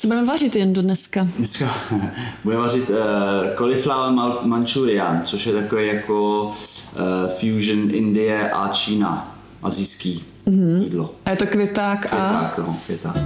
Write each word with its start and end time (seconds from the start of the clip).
Co 0.00 0.08
budeme 0.08 0.26
vařit 0.26 0.56
jen 0.56 0.72
do 0.72 0.82
dneska? 0.82 1.26
Dneska 1.36 1.74
budeme 2.44 2.62
vařit 2.62 2.90
uh, 2.90 2.96
cauliflower 3.56 4.12
manchurian, 4.42 5.20
což 5.24 5.46
je 5.46 5.52
takový 5.52 5.86
jako 5.86 6.42
uh, 6.42 6.52
fusion 7.28 7.90
Indie 7.90 8.50
a 8.50 8.68
Čína, 8.68 9.36
azijský 9.62 10.24
mm-hmm. 10.46 10.82
jídlo. 10.82 11.14
A 11.24 11.30
je 11.30 11.36
to 11.36 11.46
květák 11.46 12.06
a... 12.06 12.08
Květák, 12.08 12.58
no, 12.58 12.76
květák. 12.86 13.16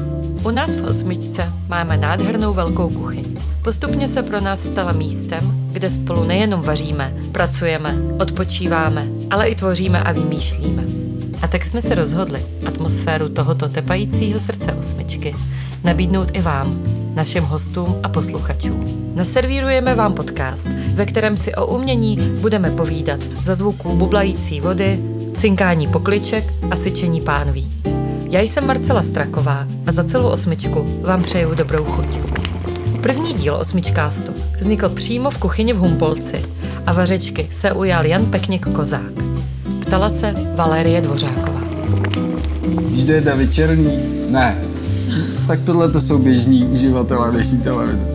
U 0.45 0.51
nás 0.51 0.75
v 0.75 0.85
osmičce 0.85 1.53
máme 1.69 1.97
nádhernou 1.97 2.53
velkou 2.53 2.89
kuchyň. 2.89 3.37
Postupně 3.63 4.09
se 4.09 4.23
pro 4.23 4.41
nás 4.41 4.63
stala 4.63 4.93
místem, 4.93 5.69
kde 5.73 5.91
spolu 5.91 6.25
nejenom 6.25 6.61
vaříme, 6.61 7.15
pracujeme, 7.33 7.95
odpočíváme, 8.21 9.09
ale 9.31 9.49
i 9.49 9.55
tvoříme 9.55 10.03
a 10.03 10.13
vymýšlíme. 10.13 10.83
A 11.43 11.47
tak 11.47 11.65
jsme 11.65 11.83
se 11.83 11.95
rozhodli 11.95 12.47
atmosféru 12.67 13.29
tohoto 13.29 13.69
tepajícího 13.69 14.41
srdce 14.41 14.73
osmičky 14.73 15.35
nabídnout 15.85 16.29
i 16.33 16.41
vám, 16.43 16.83
našim 17.15 17.45
hostům 17.45 17.97
a 18.03 18.09
posluchačům. 18.09 19.13
Naservírujeme 19.15 19.95
vám 19.95 20.15
podcast, 20.15 20.67
ve 20.95 21.07
kterém 21.07 21.37
si 21.37 21.55
o 21.55 21.67
umění 21.67 22.17
budeme 22.41 22.71
povídat 22.71 23.21
za 23.43 23.55
zvuků 23.55 23.97
bublající 23.97 24.61
vody, 24.61 25.01
cinkání 25.35 25.89
pokliček 25.89 26.45
a 26.71 26.77
syčení 26.77 27.21
pánví. 27.21 27.73
Já 28.31 28.41
jsem 28.41 28.67
Marcela 28.67 29.03
Straková 29.03 29.67
a 29.87 29.93
za 29.93 30.05
celou 30.05 30.29
osmičku 30.29 31.01
vám 31.03 31.23
přeju 31.23 31.55
dobrou 31.55 31.85
chuť. 31.85 32.07
První 33.03 33.35
díl 33.35 33.55
osmičkástu 33.55 34.33
vznikl 34.59 34.89
přímo 34.89 35.31
v 35.31 35.39
kuchyni 35.39 35.73
v 35.73 35.77
Humpolci 35.77 36.45
a 36.87 36.93
vařečky 36.93 37.49
se 37.51 37.73
ujal 37.73 38.07
Jan 38.07 38.27
Pekněk 38.27 38.73
Kozák. 38.73 39.13
Ptala 39.81 40.11
se 40.11 40.35
Valérie 40.55 41.01
Dvořáková. 41.01 41.63
Jde 42.91 43.21
David 43.21 43.55
Černý? 43.55 43.99
Ne. 44.31 44.74
Tak 45.47 45.61
tohle 45.61 45.91
to 45.91 46.01
jsou 46.01 46.19
běžní 46.19 46.65
uživatelé 46.65 47.31
dnešní 47.31 47.59
televize. 47.59 48.15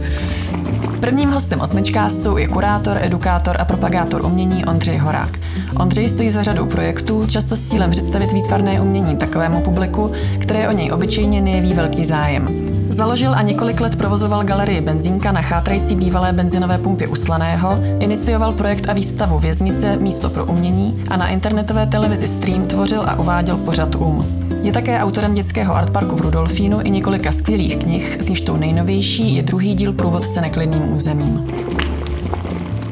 Prvním 1.00 1.30
hostem 1.30 1.62
osmičkástu 1.62 2.38
je 2.38 2.48
kurátor, 2.48 2.98
edukátor 3.02 3.56
a 3.60 3.66
propagátor 3.66 4.26
umění 4.26 4.66
Ondřej 4.66 4.98
Horák. 4.98 5.40
Ondřej 5.80 6.10
stojí 6.10 6.32
za 6.32 6.44
řadou 6.44 6.66
projektů, 6.66 7.28
často 7.28 7.56
s 7.56 7.70
cílem 7.70 7.92
představit 7.92 8.34
výtvarné 8.34 8.82
umění 8.82 9.18
takovému 9.18 9.62
publiku, 9.62 10.12
které 10.40 10.70
o 10.70 10.72
něj 10.72 10.92
obyčejně 10.92 11.42
nejeví 11.42 11.74
velký 11.74 12.06
zájem. 12.06 12.48
Založil 12.90 13.34
a 13.34 13.42
několik 13.42 13.82
let 13.82 13.96
provozoval 13.96 14.44
galerii 14.44 14.82
Benzínka 14.82 15.32
na 15.32 15.42
chátrající 15.42 15.96
bývalé 15.96 16.34
benzinové 16.34 16.78
pumpě 16.78 17.08
u 17.08 17.16
Slaného, 17.16 17.80
inicioval 18.00 18.54
projekt 18.54 18.90
a 18.90 18.94
výstavu 18.94 19.40
Věznice 19.40 19.96
Místo 19.96 20.30
pro 20.30 20.46
umění 20.46 21.04
a 21.10 21.18
na 21.18 21.28
internetové 21.28 21.86
televizi 21.86 22.28
Stream 22.28 22.68
tvořil 22.68 23.02
a 23.02 23.20
uváděl 23.20 23.58
pořad 23.58 23.96
Um. 23.96 24.49
Je 24.62 24.72
také 24.72 25.00
autorem 25.00 25.34
dětského 25.34 25.76
artparku 25.76 26.16
v 26.16 26.22
Rudolfínu 26.22 26.82
i 26.84 26.90
několika 26.90 27.32
skvělých 27.32 27.78
knih, 27.78 28.18
z 28.20 28.30
níž 28.30 28.42
tou 28.42 28.58
nejnovější 28.58 29.36
je 29.36 29.44
druhý 29.44 29.76
díl 29.76 29.94
Průvodce 29.94 30.42
neklidným 30.42 30.94
územím. 30.94 31.48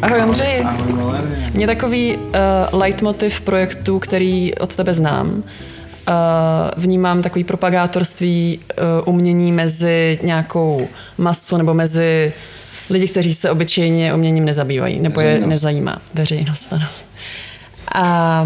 Ahoj 0.01 0.21
Ondřej. 0.21 0.63
Ahoj. 0.65 1.19
Mě 1.53 1.67
takový 1.67 2.15
uh, 2.15 2.21
leitmotiv 2.71 3.41
projektu, 3.41 3.99
který 3.99 4.55
od 4.55 4.75
tebe 4.75 4.93
znám. 4.93 5.27
Uh, 5.27 5.43
vnímám 6.77 7.21
takový 7.21 7.43
propagátorství 7.43 8.59
uh, 8.59 9.13
umění 9.13 9.51
mezi 9.51 10.19
nějakou 10.23 10.88
masu 11.17 11.57
nebo 11.57 11.73
mezi 11.73 12.33
lidi, 12.89 13.07
kteří 13.07 13.33
se 13.33 13.51
obyčejně 13.51 14.13
uměním 14.13 14.45
nezabývají 14.45 14.99
nebo 14.99 15.15
veřejnost. 15.15 15.41
je 15.41 15.47
nezajímá. 15.47 16.01
Veřejnost, 16.13 16.67
ano. 16.71 16.85
A 17.98 18.44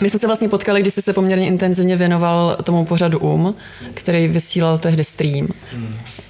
my 0.00 0.10
jsme 0.10 0.20
se 0.20 0.26
vlastně 0.26 0.48
potkali, 0.48 0.80
když 0.80 0.94
jsi 0.94 1.02
se 1.02 1.12
poměrně 1.12 1.46
intenzivně 1.46 1.96
věnoval 1.96 2.56
tomu 2.64 2.84
pořadu 2.84 3.18
UM, 3.18 3.54
který 3.94 4.28
vysílal 4.28 4.78
tehdy 4.78 5.04
stream. 5.04 5.48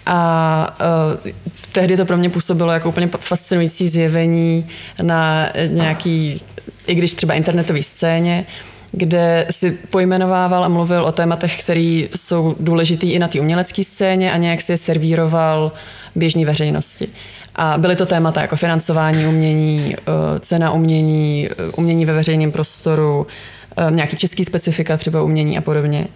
A 0.07 0.77
uh, 1.25 1.31
tehdy 1.73 1.97
to 1.97 2.05
pro 2.05 2.17
mě 2.17 2.31
působilo 2.31 2.73
jako 2.73 2.89
úplně 2.89 3.09
fascinující 3.19 3.89
zjevení 3.89 4.67
na 5.03 5.51
nějaký, 5.67 6.41
i 6.87 6.95
když 6.95 7.15
třeba 7.15 7.35
internetové 7.35 7.83
scéně, 7.83 8.47
kde 8.93 9.47
si 9.51 9.71
pojmenovával 9.91 10.65
a 10.65 10.69
mluvil 10.69 11.05
o 11.05 11.13
tématech, 11.13 11.63
které 11.63 12.03
jsou 12.17 12.57
důležitý 12.61 13.13
i 13.13 13.19
na 13.19 13.29
té 13.29 13.41
umělecké 13.41 13.85
scéně 13.85 14.33
a 14.33 14.37
nějak 14.37 14.61
si 14.61 14.73
je 14.73 14.79
servíroval 14.79 15.73
běžné 16.15 16.45
veřejnosti. 16.45 17.09
A 17.57 17.79
byly 17.79 17.97
to 17.97 18.07
témata 18.07 18.41
jako 18.41 18.57
financování 18.57 19.27
umění, 19.27 19.97
eh, 19.97 20.41
cena 20.41 20.71
umění, 20.71 21.49
eh, 21.51 21.55
umění 21.77 22.05
ve 22.05 22.13
veřejném 22.13 22.53
prostoru, 22.53 23.27
eh, 23.77 23.91
nějaký 23.91 24.17
český 24.17 24.45
specifika 24.45 24.97
třeba 24.97 25.23
umění 25.23 25.59
a 25.59 25.61
podobně. 25.61 26.07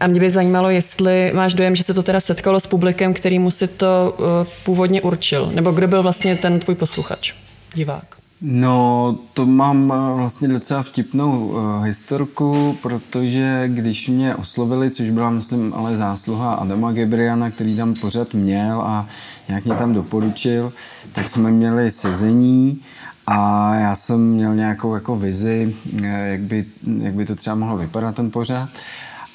A 0.00 0.06
mě 0.06 0.20
by 0.20 0.30
zajímalo, 0.30 0.70
jestli 0.70 1.32
máš 1.34 1.54
dojem, 1.54 1.76
že 1.76 1.82
se 1.82 1.94
to 1.94 2.02
teda 2.02 2.20
setkalo 2.20 2.60
s 2.60 2.66
publikem, 2.66 3.14
který 3.14 3.38
mu 3.38 3.50
si 3.50 3.68
to 3.68 4.16
původně 4.64 5.02
určil, 5.02 5.50
nebo 5.54 5.70
kdo 5.70 5.88
byl 5.88 6.02
vlastně 6.02 6.36
ten 6.36 6.60
tvůj 6.60 6.74
posluchač, 6.74 7.32
divák? 7.74 8.16
No, 8.40 9.18
to 9.34 9.46
mám 9.46 9.92
eh, 9.92 10.16
vlastně 10.16 10.48
docela 10.48 10.82
vtipnou 10.82 11.46
uh, 11.46 11.84
historku, 11.84 12.78
protože 12.82 13.64
když 13.66 14.08
mě 14.08 14.34
oslovili, 14.34 14.90
což 14.90 15.10
byla, 15.10 15.30
myslím, 15.30 15.74
ale 15.74 15.96
zásluha 15.96 16.54
Adama 16.54 16.92
Gebriana, 16.92 17.50
který 17.50 17.76
tam 17.76 17.94
pořád 17.94 18.34
měl 18.34 18.80
a 18.80 19.06
nějak 19.48 19.64
mě 19.64 19.74
tam 19.74 19.94
doporučil, 19.94 20.72
tak 21.12 21.28
jsme 21.28 21.50
měli 21.50 21.90
sezení 21.90 22.82
a 23.26 23.74
já 23.74 23.96
jsem 23.96 24.20
měl 24.20 24.54
nějakou 24.54 24.94
jako 24.94 25.16
vizi, 25.16 25.76
eh, 26.02 26.28
jak 26.28 26.40
by, 26.40 26.64
jak 26.98 27.14
by 27.14 27.24
to 27.24 27.34
třeba 27.34 27.56
mohlo 27.56 27.76
vypadat 27.76 28.14
ten 28.14 28.30
pořád. 28.30 28.70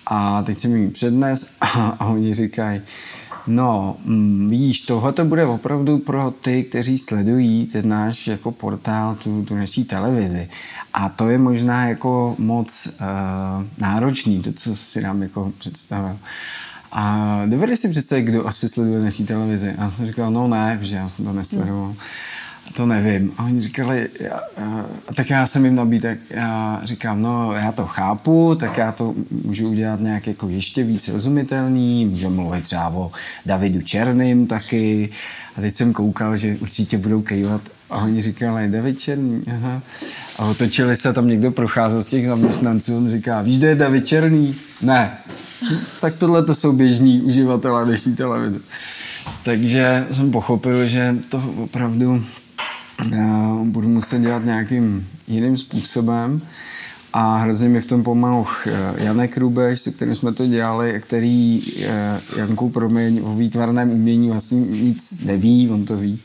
A 0.07 0.43
teď 0.43 0.57
jsem 0.57 0.75
jim 0.75 0.91
přednes 0.91 1.49
a, 1.61 1.65
a 1.99 2.05
oni 2.05 2.33
říkají, 2.33 2.81
No, 3.51 3.97
mm, 4.05 4.47
víš, 4.49 4.81
tohle 4.81 5.13
to 5.13 5.25
bude 5.25 5.45
opravdu 5.45 5.97
pro 5.97 6.31
ty, 6.31 6.63
kteří 6.63 6.97
sledují 6.97 7.65
ten 7.65 7.89
náš 7.89 8.27
jako 8.27 8.51
portál, 8.51 9.15
tu, 9.15 9.45
tu 9.45 9.55
naší 9.55 9.83
televizi. 9.83 10.49
A 10.93 11.09
to 11.09 11.29
je 11.29 11.37
možná 11.37 11.87
jako 11.87 12.35
moc 12.37 12.87
uh, 12.87 13.65
náročný, 13.77 14.41
to, 14.41 14.53
co 14.53 14.75
si 14.75 15.01
nám 15.01 15.21
jako 15.21 15.51
představil. 15.57 16.17
A 16.91 17.41
dovedeš 17.45 17.79
si 17.79 17.89
představit, 17.89 18.23
kdo 18.23 18.47
asi 18.47 18.69
sleduje 18.69 18.99
naší 18.99 19.25
televizi? 19.25 19.71
A 19.77 19.91
jsem 19.91 20.07
říkal, 20.07 20.31
no 20.31 20.47
ne, 20.47 20.79
že 20.81 20.95
já 20.95 21.09
jsem 21.09 21.25
to 21.25 21.33
nesledoval. 21.33 21.85
Hmm 21.85 21.95
to 22.73 22.85
nevím. 22.85 23.33
A 23.37 23.43
oni 23.43 23.61
říkali, 23.61 24.09
já, 24.19 24.39
já, 24.57 24.85
tak 25.15 25.29
já 25.29 25.47
jsem 25.47 25.65
jim 25.65 25.75
nabídek, 25.75 26.19
já 26.29 26.81
říkám, 26.83 27.21
no 27.21 27.53
já 27.53 27.71
to 27.71 27.85
chápu, 27.85 28.55
tak 28.59 28.77
já 28.77 28.91
to 28.91 29.15
můžu 29.45 29.69
udělat 29.69 29.99
nějak 29.99 30.27
jako 30.27 30.49
ještě 30.49 30.83
víc 30.83 31.07
rozumitelný, 31.07 32.05
můžu 32.05 32.29
mluvit 32.29 32.63
třeba 32.63 32.89
o 32.89 33.11
Davidu 33.45 33.81
Černým 33.81 34.47
taky. 34.47 35.09
A 35.57 35.61
teď 35.61 35.73
jsem 35.73 35.93
koukal, 35.93 36.35
že 36.35 36.57
určitě 36.61 36.97
budou 36.97 37.21
kejvat 37.21 37.61
a 37.89 37.97
oni 37.97 38.21
říkali, 38.21 38.69
David 38.69 38.99
Černý, 38.99 39.43
aha. 39.55 39.81
A 40.39 40.45
otočili 40.45 40.95
se, 40.95 41.13
tam 41.13 41.27
někdo 41.27 41.51
procházel 41.51 42.03
z 42.03 42.07
těch 42.07 42.27
zaměstnanců, 42.27 42.97
on 42.97 43.09
říká, 43.09 43.41
víš, 43.41 43.57
kde 43.57 43.67
je 43.67 43.75
David 43.75 44.07
Černý? 44.07 44.55
Ne. 44.81 45.17
tak 46.01 46.15
tohle 46.15 46.45
to 46.45 46.55
jsou 46.55 46.71
běžní 46.71 47.21
uživatelé 47.21 47.85
dnešní 47.85 48.15
televize. 48.15 48.59
Takže 49.43 50.05
jsem 50.11 50.31
pochopil, 50.31 50.87
že 50.87 51.15
to 51.29 51.43
opravdu 51.63 52.23
budu 53.63 53.87
muset 53.87 54.19
dělat 54.19 54.45
nějakým 54.45 55.07
jiným 55.27 55.57
způsobem. 55.57 56.41
A 57.13 57.37
hrozně 57.37 57.69
mi 57.69 57.81
v 57.81 57.85
tom 57.85 58.03
pomohl 58.03 58.49
eh, 58.67 59.03
Janek 59.03 59.37
Rubeš, 59.37 59.81
se 59.81 59.91
kterým 59.91 60.15
jsme 60.15 60.33
to 60.33 60.47
dělali, 60.47 61.01
který 61.01 61.61
eh, 61.85 62.19
Janku, 62.37 62.69
promiň, 62.69 63.21
o 63.23 63.35
výtvarném 63.35 63.91
umění 63.91 64.29
vlastně 64.29 64.59
nic 64.59 65.23
neví, 65.23 65.69
on 65.69 65.85
to 65.85 65.97
ví. 65.97 66.19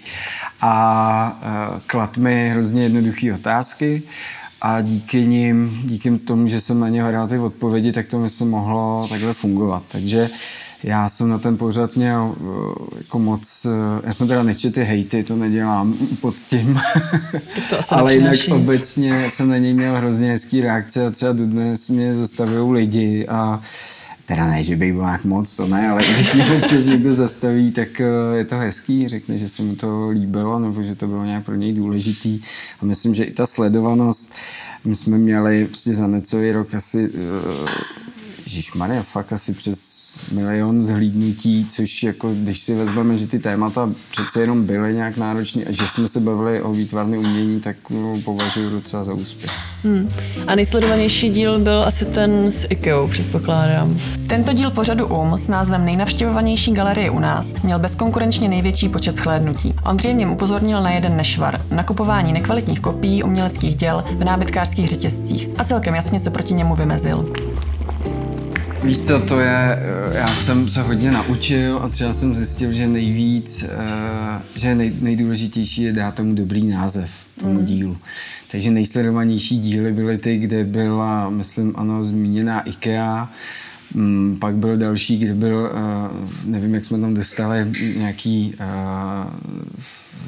A 0.61 1.41
eh, 1.43 1.81
klad 1.87 2.17
mi 2.17 2.51
hrozně 2.51 2.83
jednoduché 2.83 3.35
otázky 3.35 4.03
a 4.61 4.81
díky 4.81 5.27
nim, 5.27 5.81
díky 5.85 6.19
tomu, 6.19 6.49
že 6.49 6.61
jsem 6.61 6.81
na 6.81 6.89
ně 6.89 7.03
hledal 7.03 7.29
ty 7.29 7.39
odpovědi, 7.39 7.93
tak 7.93 8.07
to 8.07 8.19
myslím 8.19 8.51
mohlo 8.51 9.07
takhle 9.11 9.33
fungovat. 9.33 9.83
Takže 9.93 10.29
já 10.83 11.09
jsem 11.09 11.29
na 11.29 11.39
ten 11.39 11.57
pořad 11.57 11.97
měl 11.97 12.35
eh, 12.41 12.97
jako 12.99 13.19
moc, 13.19 13.67
eh, 13.67 14.01
já 14.07 14.13
jsem 14.13 14.29
teda 14.29 14.43
nečetl 14.43 14.75
ty 14.75 14.85
hejty, 14.85 15.25
to 15.25 15.37
nedělám 15.37 15.95
pod 16.21 16.35
tím, 16.35 16.81
to 17.71 17.95
ale 17.95 18.15
jinak 18.15 18.39
obecně 18.51 19.31
jsem 19.31 19.49
na 19.49 19.59
něj 19.59 19.75
měl 19.75 19.97
hrozně 19.97 20.31
hezký 20.31 20.61
reakce 20.61 21.07
a 21.07 21.11
třeba 21.11 21.33
dnes 21.33 21.91
mě 21.91 22.17
zastavují 22.17 22.73
lidi 22.73 23.27
a 23.29 23.61
teda 24.27 24.47
ne, 24.47 24.63
že 24.63 24.77
bych 24.77 24.93
byl 24.93 25.03
nějak 25.03 25.25
moc, 25.25 25.55
to 25.55 25.69
ne, 25.69 25.89
ale 25.89 26.05
když 26.13 26.35
mě 26.35 26.45
občas 26.45 26.85
někdo 26.85 27.15
zastaví, 27.15 27.73
tak 27.73 28.01
eh, 28.01 28.37
je 28.37 28.45
to 28.45 28.57
hezký, 28.57 29.09
řekne, 29.09 29.39
že 29.39 29.49
se 29.49 29.63
mu 29.63 29.77
to 29.77 30.11
líbilo, 30.11 30.59
nebo 30.59 30.83
že 30.83 30.95
to 30.95 31.07
bylo 31.07 31.25
nějak 31.25 31.45
pro 31.45 31.55
něj 31.55 31.73
důležitý. 31.73 32.41
A 32.81 32.85
myslím, 32.85 33.15
že 33.15 33.25
i 33.25 33.33
ta 33.33 33.47
sledovanost, 33.47 34.35
my 34.85 34.95
jsme 34.95 35.19
měli 35.19 35.67
prostě 35.67 35.95
za 35.95 36.07
necelý 36.07 36.53
rok 36.53 36.75
asi 36.75 37.11
Maria, 38.77 39.03
fakt 39.03 39.33
asi 39.33 39.53
přes 39.53 40.06
milion 40.33 40.83
zhlídnutí, 40.83 41.67
což 41.71 42.03
jako, 42.03 42.35
když 42.35 42.61
si 42.61 42.75
vezmeme, 42.75 43.17
že 43.17 43.27
ty 43.27 43.39
témata 43.39 43.91
přece 44.11 44.41
jenom 44.41 44.67
byly 44.67 44.95
nějak 44.95 45.17
náročné 45.17 45.65
a 45.65 45.73
že 45.73 45.89
jsme 45.89 46.09
se 46.09 46.21
bavili 46.21 46.63
o 46.63 46.73
výtvarné 46.73 47.19
umění, 47.19 47.61
tak 47.61 47.77
no, 47.91 48.17
považuji 48.25 48.71
docela 48.71 49.05
za 49.05 49.13
úspěch. 49.13 49.51
Hmm. 49.85 50.11
A 50.47 50.55
nejsledovanější 50.55 51.31
díl 51.31 51.59
byl 51.59 51.85
asi 51.85 52.05
ten 52.05 52.51
s 52.51 52.67
IKEA, 52.71 53.07
předpokládám. 53.11 54.01
Tento 54.27 54.53
díl 54.53 54.71
pořadu 54.71 55.07
UM 55.07 55.37
s 55.37 55.49
názvem 55.49 55.85
Nejnavštěvovanější 55.85 56.73
galerie 56.73 57.11
u 57.11 57.19
nás 57.19 57.63
měl 57.63 57.79
bezkonkurenčně 57.79 58.49
největší 58.49 58.89
počet 58.89 59.15
shlédnutí. 59.15 59.75
Ondřej 59.85 60.15
v 60.15 60.17
něm 60.17 60.31
upozornil 60.33 60.83
na 60.83 60.91
jeden 60.91 61.17
nešvar, 61.17 61.61
nakupování 61.71 62.33
nekvalitních 62.33 62.81
kopií 62.81 63.23
uměleckých 63.23 63.75
děl 63.75 64.05
v 64.13 64.25
nábytkářských 64.25 64.89
řetězcích 64.89 65.49
a 65.59 65.65
celkem 65.65 65.95
jasně 65.95 66.21
se 66.21 66.31
proti 66.31 66.55
němu 66.55 66.77
vymezil. 66.77 67.33
Víš 68.87 68.99
co, 68.99 69.21
to 69.21 69.41
je, 69.41 69.79
eh, 69.79 70.19
já 70.19 70.37
jsem 70.37 70.69
se 70.69 70.83
hodně 70.83 71.11
naučil 71.11 71.79
a 71.83 71.89
třeba 71.89 72.13
jsem 72.13 72.35
zjistil, 72.35 72.73
že 72.73 72.89
nejvíc, 72.89 73.65
eh, 73.69 74.43
že 74.55 74.75
nej, 74.75 74.93
nejdůležitější 75.01 75.83
je 75.83 75.93
dát 75.93 76.15
tomu 76.15 76.35
dobrý 76.35 76.67
název, 76.67 77.11
tomu 77.41 77.61
mm. 77.61 77.67
dílu. 77.67 77.97
Takže 78.53 78.71
nejsledovanější 78.71 79.59
díly 79.59 79.93
byly 79.93 80.19
ty, 80.19 80.39
kde 80.39 80.65
byla, 80.65 81.31
myslím, 81.31 81.73
ano, 81.77 82.05
zmíněná 82.05 82.61
IKEA, 82.61 83.29
Mm, 83.95 84.37
pak 84.41 84.55
byl 84.57 84.77
další, 84.77 85.19
kde 85.19 85.35
byl, 85.35 85.71
uh, 85.73 86.31
nevím, 86.45 86.75
jak 86.75 86.85
jsme 86.85 87.01
tam 87.01 87.15
dostali 87.15 87.67
nějaký, 87.97 88.55
uh, 88.61 89.33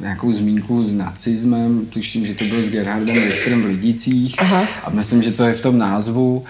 nějakou 0.00 0.32
zmínku 0.32 0.84
s 0.84 0.92
nacismem, 0.94 1.86
tuším, 1.86 2.26
že 2.26 2.34
to 2.34 2.44
byl 2.44 2.62
s 2.62 2.70
Gerhardem 2.70 3.16
Richterem 3.16 3.62
v 3.62 3.66
Lidicích 3.66 4.34
Aha. 4.38 4.66
a 4.84 4.90
myslím, 4.90 5.22
že 5.22 5.32
to 5.32 5.44
je 5.44 5.54
v 5.54 5.62
tom 5.62 5.78
názvu 5.78 6.44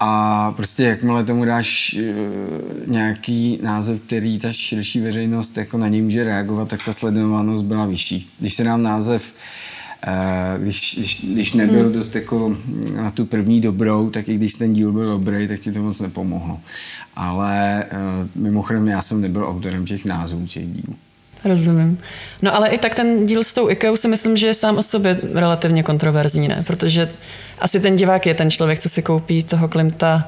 a 0.00 0.52
prostě 0.56 0.84
jakmile 0.84 1.24
tomu 1.24 1.44
dáš 1.44 1.98
uh, 1.98 2.92
nějaký 2.92 3.58
název, 3.62 4.00
který 4.00 4.38
ta 4.38 4.52
širší 4.52 5.00
veřejnost 5.00 5.56
jako 5.56 5.78
na 5.78 5.88
něj 5.88 6.02
může 6.02 6.24
reagovat, 6.24 6.68
tak 6.68 6.84
ta 6.84 6.92
sledovanost 6.92 7.64
byla 7.64 7.86
vyšší. 7.86 8.30
Když 8.38 8.54
se 8.54 8.64
nám 8.64 8.82
název 8.82 9.34
uh, 9.34 9.40
Eh, 10.06 10.58
když, 10.58 10.94
když, 10.98 11.24
když 11.24 11.52
nebyl 11.52 11.82
hmm. 11.82 11.92
dost 11.92 12.14
jako 12.14 12.56
na 12.96 13.10
tu 13.10 13.26
první 13.26 13.60
dobrou, 13.60 14.10
tak 14.10 14.28
i 14.28 14.34
když 14.34 14.54
ten 14.54 14.72
díl 14.72 14.92
byl 14.92 15.10
dobrý, 15.10 15.48
tak 15.48 15.60
ti 15.60 15.72
to 15.72 15.82
moc 15.82 16.00
nepomohlo. 16.00 16.60
Ale 17.16 17.84
eh, 17.84 17.88
mimochodem 18.34 18.88
já 18.88 19.02
jsem 19.02 19.20
nebyl 19.20 19.44
autorem 19.44 19.86
těch 19.86 20.04
názvů 20.04 20.46
těch 20.46 20.66
dílů. 20.66 20.94
Rozumím. 21.44 21.98
No 22.42 22.54
ale 22.54 22.68
i 22.68 22.78
tak 22.78 22.94
ten 22.94 23.26
díl 23.26 23.44
s 23.44 23.54
tou 23.54 23.70
IKEA 23.70 23.96
si 23.96 24.08
myslím, 24.08 24.36
že 24.36 24.46
je 24.46 24.54
sám 24.54 24.78
o 24.78 24.82
sobě 24.82 25.20
relativně 25.34 25.82
kontroverzní, 25.82 26.48
ne? 26.48 26.64
Protože 26.66 27.10
asi 27.58 27.80
ten 27.80 27.96
divák 27.96 28.26
je 28.26 28.34
ten 28.34 28.50
člověk, 28.50 28.78
co 28.78 28.88
si 28.88 29.02
koupí 29.02 29.42
toho 29.42 29.68
Klimta 29.68 30.24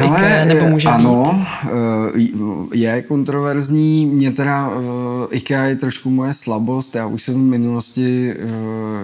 ale, 0.00 0.44
nebo 0.44 0.66
může 0.68 0.88
Ano, 0.88 1.32
být? 1.34 2.32
Eh, 2.72 2.76
je 2.78 3.02
kontroverzní. 3.02 4.06
Mě 4.06 4.32
teda 4.32 4.70
eh, 4.70 5.36
IKEA 5.36 5.64
je 5.64 5.76
trošku 5.76 6.10
moje 6.10 6.34
slabost. 6.34 6.94
Já 6.94 7.06
už 7.06 7.22
jsem 7.22 7.34
v 7.34 7.38
minulosti 7.38 8.34
eh, 8.36 8.46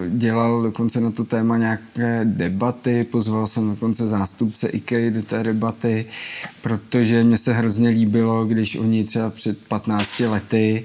dělal 0.09 0.63
dokonce 0.63 1.01
na 1.01 1.11
to 1.11 1.25
téma 1.25 1.59
nějaké 1.59 2.21
debaty. 2.25 3.05
Pozval 3.11 3.47
jsem 3.47 3.71
dokonce 3.71 4.07
zástupce 4.07 4.69
IKEA 4.69 5.11
do 5.11 5.23
té 5.23 5.43
debaty, 5.43 6.07
protože 6.63 7.25
mě 7.25 7.39
se 7.39 7.53
hrozně 7.53 7.89
líbilo, 7.89 8.45
když 8.45 8.77
oni 8.77 9.05
třeba 9.05 9.31
před 9.31 9.59
15 9.69 10.21
lety 10.21 10.85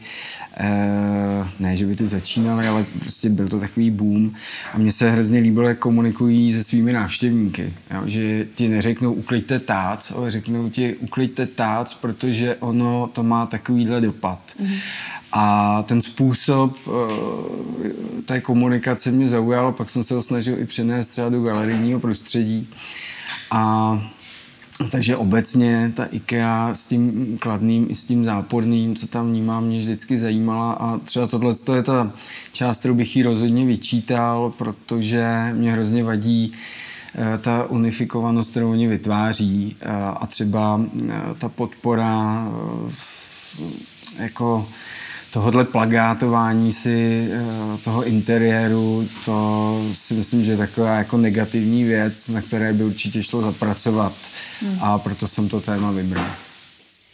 ne, 1.60 1.75
že 1.75 1.86
by 1.86 1.96
to 1.96 2.08
začínali, 2.08 2.68
ale 2.68 2.86
prostě 3.00 3.30
byl 3.30 3.48
to 3.48 3.60
takový 3.60 3.92
boom 3.92 4.31
a 4.74 4.78
mně 4.78 4.92
se 4.92 5.12
hrozně 5.12 5.40
líbilo, 5.40 5.68
jak 5.68 5.80
komunikují 5.80 6.54
se 6.54 6.63
svými 6.63 6.94
návštěvníky. 6.94 7.74
Jo? 7.94 8.02
Že 8.06 8.46
ti 8.56 8.68
neřeknou 8.68 9.13
uklidte 9.13 9.60
tá 9.60 9.81
tác, 9.81 10.13
ale 10.16 10.31
řeknou 10.31 10.69
ti 10.69 10.96
uklidte 10.96 11.46
tác, 11.48 11.88
protože 12.02 12.56
ono 12.56 13.10
to 13.13 13.24
má 13.24 13.46
takovýhle 13.46 14.02
dopad. 14.02 14.40
Mm. 14.60 14.68
A 15.34 15.84
ten 15.88 16.02
způsob 16.02 16.78
uh, 16.88 16.94
té 18.25 18.42
komunikace 18.42 19.12
mě 19.12 19.28
zaujal, 19.28 19.72
pak 19.72 19.90
jsem 19.90 20.04
se 20.04 20.13
ho 20.13 20.22
snažil 20.22 20.60
i 20.60 20.66
přenést 20.66 21.08
třeba 21.08 21.30
do 21.30 21.42
galerijního 21.42 22.00
prostředí. 22.00 22.68
A 23.52 24.12
takže 24.92 25.18
obecně 25.18 25.94
ta 25.95 26.06
IKEA 26.06 26.69
s 26.74 26.88
tím 26.88 27.38
kladným 27.42 27.88
i 27.89 27.95
s 27.95 28.06
tím 28.06 28.25
záporným, 28.25 28.95
co 28.95 29.07
tam 29.07 29.30
vnímám, 29.30 29.66
mě 29.66 29.80
vždycky 29.80 30.18
zajímala. 30.18 30.74
A 30.74 30.98
třeba 30.98 31.28
tohle 31.28 31.56
je 31.75 31.83
ta 31.83 32.12
část, 32.51 32.80
kterou 32.80 32.94
bych 32.94 33.16
jí 33.16 33.24
rozhodně 33.24 33.66
vyčítal, 33.66 34.54
protože 34.57 35.51
mě 35.54 35.74
hrozně 35.74 36.04
vadí 36.04 36.54
Eh, 37.16 37.38
ta 37.38 37.66
unifikovanost, 37.69 38.51
kterou 38.51 38.72
oni 38.72 38.88
vytváří. 38.88 39.75
Eh, 39.81 39.89
a 40.19 40.28
třeba 40.28 40.81
eh, 41.10 41.13
ta 41.38 41.50
podpora 41.50 42.48
jako 44.19 44.68
tohodle 45.34 45.63
plagátování 45.63 46.74
si 46.74 47.27
toho 47.84 48.04
interiéru, 48.04 49.07
to 49.25 49.81
si 49.94 50.13
myslím, 50.13 50.44
že 50.44 50.51
je 50.51 50.57
taková 50.57 50.98
jako 50.98 51.18
negativní 51.18 51.84
věc, 51.84 52.27
na 52.27 52.42
které 52.42 52.74
by 52.74 52.84
určitě 52.84 53.24
šlo 53.24 53.42
zapracovat 53.42 54.13
hmm. 54.62 54.78
a 54.81 54.98
proto 54.98 55.28
jsem 55.28 55.50
to 55.50 55.62
téma 55.62 55.92
vybral. 55.92 56.25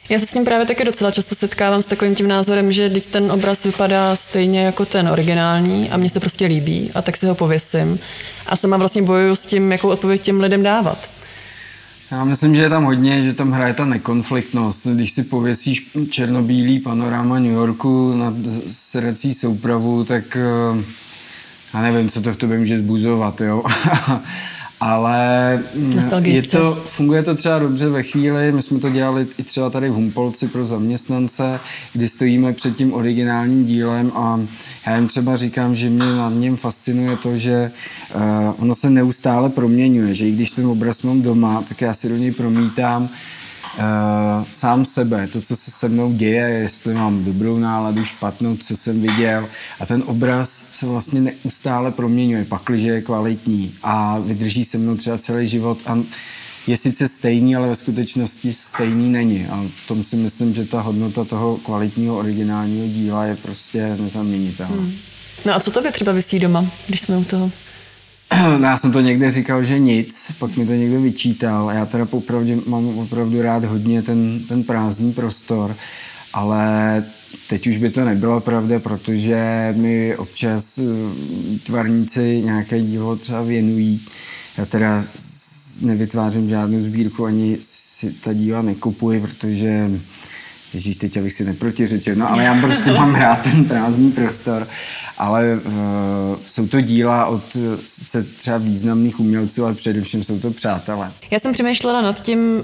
Já 0.09 0.19
se 0.19 0.25
s 0.25 0.31
tím 0.31 0.45
právě 0.45 0.65
taky 0.65 0.83
docela 0.83 1.11
často 1.11 1.35
setkávám 1.35 1.81
s 1.81 1.85
takovým 1.85 2.15
tím 2.15 2.27
názorem, 2.27 2.73
že 2.73 2.89
teď 2.89 3.05
ten 3.05 3.31
obraz 3.31 3.63
vypadá 3.63 4.15
stejně 4.15 4.65
jako 4.65 4.85
ten 4.85 5.07
originální 5.07 5.89
a 5.89 5.97
mně 5.97 6.09
se 6.09 6.19
prostě 6.19 6.45
líbí 6.45 6.91
a 6.95 7.01
tak 7.01 7.17
si 7.17 7.25
ho 7.25 7.35
pověsím. 7.35 7.99
A 8.45 8.55
sama 8.55 8.77
vlastně 8.77 9.01
bojuju 9.01 9.35
s 9.35 9.45
tím, 9.45 9.71
jakou 9.71 9.89
odpověď 9.89 10.21
těm 10.21 10.39
lidem 10.39 10.63
dávat. 10.63 11.09
Já 12.11 12.23
myslím, 12.23 12.55
že 12.55 12.61
je 12.61 12.69
tam 12.69 12.83
hodně, 12.83 13.23
že 13.23 13.33
tam 13.33 13.51
hraje 13.51 13.73
ta 13.73 13.85
nekonfliktnost. 13.85 14.87
Když 14.87 15.11
si 15.11 15.23
pověsíš 15.23 15.91
černobílý 16.09 16.79
panorama 16.79 17.39
New 17.39 17.51
Yorku 17.51 18.13
na 18.15 18.33
srdcí 18.71 19.33
soupravu, 19.33 20.03
tak 20.03 20.37
eh, 20.37 20.83
já 21.73 21.81
nevím, 21.81 22.09
co 22.09 22.21
to 22.21 22.33
v 22.33 22.35
tobě 22.35 22.59
může 22.59 22.77
zbuzovat, 22.77 23.41
jo. 23.41 23.63
ale 24.79 25.59
je 26.21 26.41
to, 26.43 26.75
funguje 26.85 27.23
to 27.23 27.35
třeba 27.35 27.59
dobře 27.59 27.89
ve 27.89 28.03
chvíli, 28.03 28.51
my 28.51 28.61
jsme 28.61 28.79
to 28.79 28.89
dělali 28.89 29.27
i 29.37 29.43
třeba 29.43 29.69
tady 29.69 29.89
v 29.89 29.93
Humpolci 29.93 30.47
pro 30.47 30.65
zaměstnance, 30.65 31.59
kdy 31.93 32.07
stojíme 32.07 32.53
před 32.53 32.75
tím 32.75 32.93
originálním 32.93 33.65
dílem 33.65 34.11
a 34.15 34.39
já 34.87 34.95
jim 34.95 35.07
třeba 35.07 35.37
říkám, 35.37 35.75
že 35.75 35.89
mě 35.89 36.05
na 36.05 36.29
něm 36.29 36.57
fascinuje 36.57 37.17
to, 37.17 37.37
že 37.37 37.71
uh, 38.15 38.21
ono 38.57 38.75
se 38.75 38.89
neustále 38.89 39.49
proměňuje, 39.49 40.15
že 40.15 40.27
i 40.27 40.31
když 40.31 40.51
ten 40.51 40.65
obraz 40.65 41.01
mám 41.01 41.21
doma, 41.21 41.63
tak 41.69 41.81
já 41.81 41.93
si 41.93 42.09
do 42.09 42.17
něj 42.17 42.31
promítám 42.31 43.09
uh, 43.77 44.45
sám 44.51 44.85
sebe, 44.85 45.27
to, 45.27 45.41
co 45.41 45.55
se 45.55 45.71
se 45.71 45.89
mnou 45.89 46.13
děje, 46.13 46.49
jestli 46.49 46.93
mám 46.93 47.23
dobrou 47.23 47.59
náladu, 47.59 48.05
špatnou, 48.05 48.57
co 48.57 48.77
jsem 48.77 49.01
viděl. 49.01 49.47
A 49.79 49.85
ten 49.85 50.03
obraz 50.05 50.65
se 50.71 50.85
vlastně 50.85 51.21
neustále 51.21 51.91
proměňuje, 51.91 52.45
pakliže 52.45 52.87
je 52.87 53.01
kvalitní 53.01 53.73
a 53.83 54.19
vydrží 54.19 54.65
se 54.65 54.77
mnou 54.77 54.97
třeba 54.97 55.17
celý 55.17 55.47
život 55.47 55.77
a 55.85 55.99
je 56.67 56.77
sice 56.77 57.07
stejný, 57.07 57.55
ale 57.55 57.69
ve 57.69 57.75
skutečnosti 57.75 58.53
stejný 58.53 59.09
není. 59.09 59.47
A 59.47 59.63
v 59.83 59.87
tom 59.87 60.03
si 60.03 60.15
myslím, 60.15 60.53
že 60.53 60.65
ta 60.65 60.81
hodnota 60.81 61.25
toho 61.25 61.57
kvalitního 61.57 62.17
originálního 62.17 62.87
díla 62.87 63.25
je 63.25 63.35
prostě 63.35 63.95
nezaměnitelná. 64.01 64.75
Hmm. 64.75 64.93
No 65.45 65.55
a 65.55 65.59
co 65.59 65.71
to 65.71 65.91
třeba 65.91 66.11
vysí 66.11 66.39
doma, 66.39 66.65
když 66.87 67.01
jsme 67.01 67.17
u 67.17 67.23
toho? 67.23 67.51
já 68.61 68.77
jsem 68.77 68.91
to 68.91 69.01
někde 69.01 69.31
říkal, 69.31 69.63
že 69.63 69.79
nic, 69.79 70.31
pak 70.39 70.57
mi 70.57 70.65
to 70.65 70.73
někdo 70.73 71.01
vyčítal. 71.01 71.71
Já 71.71 71.85
teda 71.85 72.05
popravdě 72.05 72.57
mám 72.67 72.87
opravdu 72.87 73.41
rád 73.41 73.63
hodně 73.63 74.01
ten, 74.01 74.39
ten 74.47 74.63
prázdný 74.63 75.13
prostor, 75.13 75.75
ale 76.33 77.03
teď 77.49 77.67
už 77.67 77.77
by 77.77 77.89
to 77.89 78.05
nebyla 78.05 78.39
pravda, 78.39 78.79
protože 78.79 79.73
mi 79.77 80.17
občas 80.17 80.77
eh, 80.77 80.83
tvarníci 81.65 82.41
nějaké 82.45 82.81
dílo 82.81 83.15
třeba 83.15 83.41
věnují. 83.41 84.01
Já 84.57 84.65
teda 84.65 85.03
nevytvářím 85.81 86.49
žádnou 86.49 86.81
sbírku, 86.81 87.25
ani 87.25 87.57
si 87.61 88.11
ta 88.11 88.33
díla 88.33 88.61
nekupuji, 88.61 89.21
protože 89.21 89.89
Ježíš, 90.73 90.97
teď 90.97 91.17
abych 91.17 91.33
si 91.33 91.45
neprotiřečil, 91.45 92.15
no 92.15 92.31
ale 92.31 92.43
já 92.43 92.61
prostě 92.61 92.91
mám 92.91 93.15
rád 93.15 93.43
ten 93.43 93.65
prázdný 93.65 94.11
prostor 94.11 94.67
ale 95.17 95.55
uh, 95.55 95.71
jsou 96.47 96.67
to 96.67 96.81
díla 96.81 97.25
od 97.25 97.43
se 97.79 98.23
třeba 98.23 98.57
významných 98.57 99.19
umělců, 99.19 99.65
ale 99.65 99.73
především 99.73 100.23
jsou 100.23 100.39
to 100.39 100.51
přátelé. 100.51 101.11
Já 101.31 101.39
jsem 101.39 101.53
přemýšlela 101.53 102.01
nad 102.01 102.21
tím, 102.21 102.39
uh, 102.57 102.63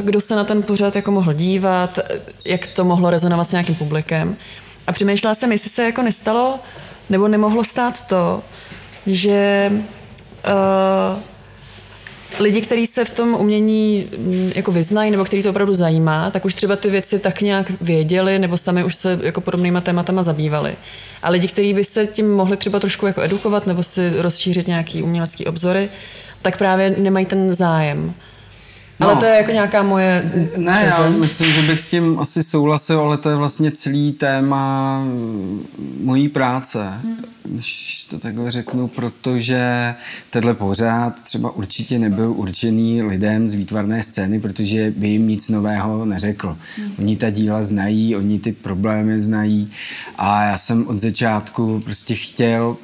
kdo 0.00 0.20
se 0.20 0.36
na 0.36 0.44
ten 0.44 0.62
pořad 0.62 0.96
jako 0.96 1.10
mohl 1.10 1.32
dívat, 1.32 1.98
jak 2.46 2.66
to 2.66 2.84
mohlo 2.84 3.10
rezonovat 3.10 3.48
s 3.48 3.52
nějakým 3.52 3.74
publikem. 3.74 4.36
A 4.86 4.92
přemýšlela 4.92 5.34
jsem, 5.34 5.52
jestli 5.52 5.70
se 5.70 5.84
jako 5.84 6.02
nestalo, 6.02 6.60
nebo 7.10 7.28
nemohlo 7.28 7.64
stát 7.64 8.06
to, 8.06 8.42
že 9.06 9.70
uh, 9.72 11.18
lidi, 12.40 12.60
kteří 12.60 12.86
se 12.86 13.04
v 13.04 13.10
tom 13.10 13.34
umění 13.34 14.06
mm, 14.18 14.52
jako 14.54 14.72
vyznají 14.72 15.10
nebo 15.10 15.24
který 15.24 15.42
to 15.42 15.50
opravdu 15.50 15.74
zajímá, 15.74 16.30
tak 16.30 16.44
už 16.44 16.54
třeba 16.54 16.76
ty 16.76 16.90
věci 16.90 17.18
tak 17.18 17.40
nějak 17.40 17.72
věděli 17.80 18.38
nebo 18.38 18.56
sami 18.56 18.84
už 18.84 18.96
se 18.96 19.18
jako 19.22 19.40
podobnýma 19.40 19.80
tématama 19.80 20.22
zabývali. 20.22 20.74
A 21.22 21.30
lidi, 21.30 21.48
kteří 21.48 21.74
by 21.74 21.84
se 21.84 22.06
tím 22.06 22.30
mohli 22.32 22.56
třeba 22.56 22.80
trošku 22.80 23.06
jako 23.06 23.22
edukovat 23.22 23.66
nebo 23.66 23.82
si 23.82 24.12
rozšířit 24.16 24.66
nějaký 24.66 25.02
umělecký 25.02 25.46
obzory, 25.46 25.88
tak 26.42 26.58
právě 26.58 26.90
nemají 26.98 27.26
ten 27.26 27.54
zájem. 27.54 28.14
No. 29.00 29.08
Ale 29.08 29.16
to 29.16 29.24
je 29.24 29.36
jako 29.36 29.50
nějaká 29.50 29.82
moje... 29.82 30.32
Ne, 30.56 30.84
já 30.86 31.08
myslím, 31.10 31.52
že 31.52 31.62
bych 31.62 31.80
s 31.80 31.90
tím 31.90 32.18
asi 32.20 32.42
souhlasil, 32.42 33.00
ale 33.00 33.18
to 33.18 33.30
je 33.30 33.36
vlastně 33.36 33.70
celý 33.70 34.12
téma 34.12 35.04
mojí 36.00 36.28
práce, 36.28 36.92
když 37.44 38.06
to 38.10 38.18
takhle 38.18 38.50
řeknu, 38.50 38.88
protože 38.88 39.94
tenhle 40.30 40.54
pořád 40.54 41.22
třeba 41.22 41.50
určitě 41.50 41.98
nebyl 41.98 42.32
určený 42.32 43.02
lidem 43.02 43.48
z 43.48 43.54
výtvarné 43.54 44.02
scény, 44.02 44.40
protože 44.40 44.92
by 44.96 45.08
jim 45.08 45.28
nic 45.28 45.48
nového 45.48 46.04
neřekl. 46.04 46.56
Oni 46.98 47.16
ta 47.16 47.30
díla 47.30 47.64
znají, 47.64 48.16
oni 48.16 48.38
ty 48.38 48.52
problémy 48.52 49.20
znají. 49.20 49.70
A 50.18 50.44
já 50.44 50.58
jsem 50.58 50.88
od 50.88 50.98
začátku 50.98 51.80
prostě 51.84 52.14
chtěl 52.14 52.76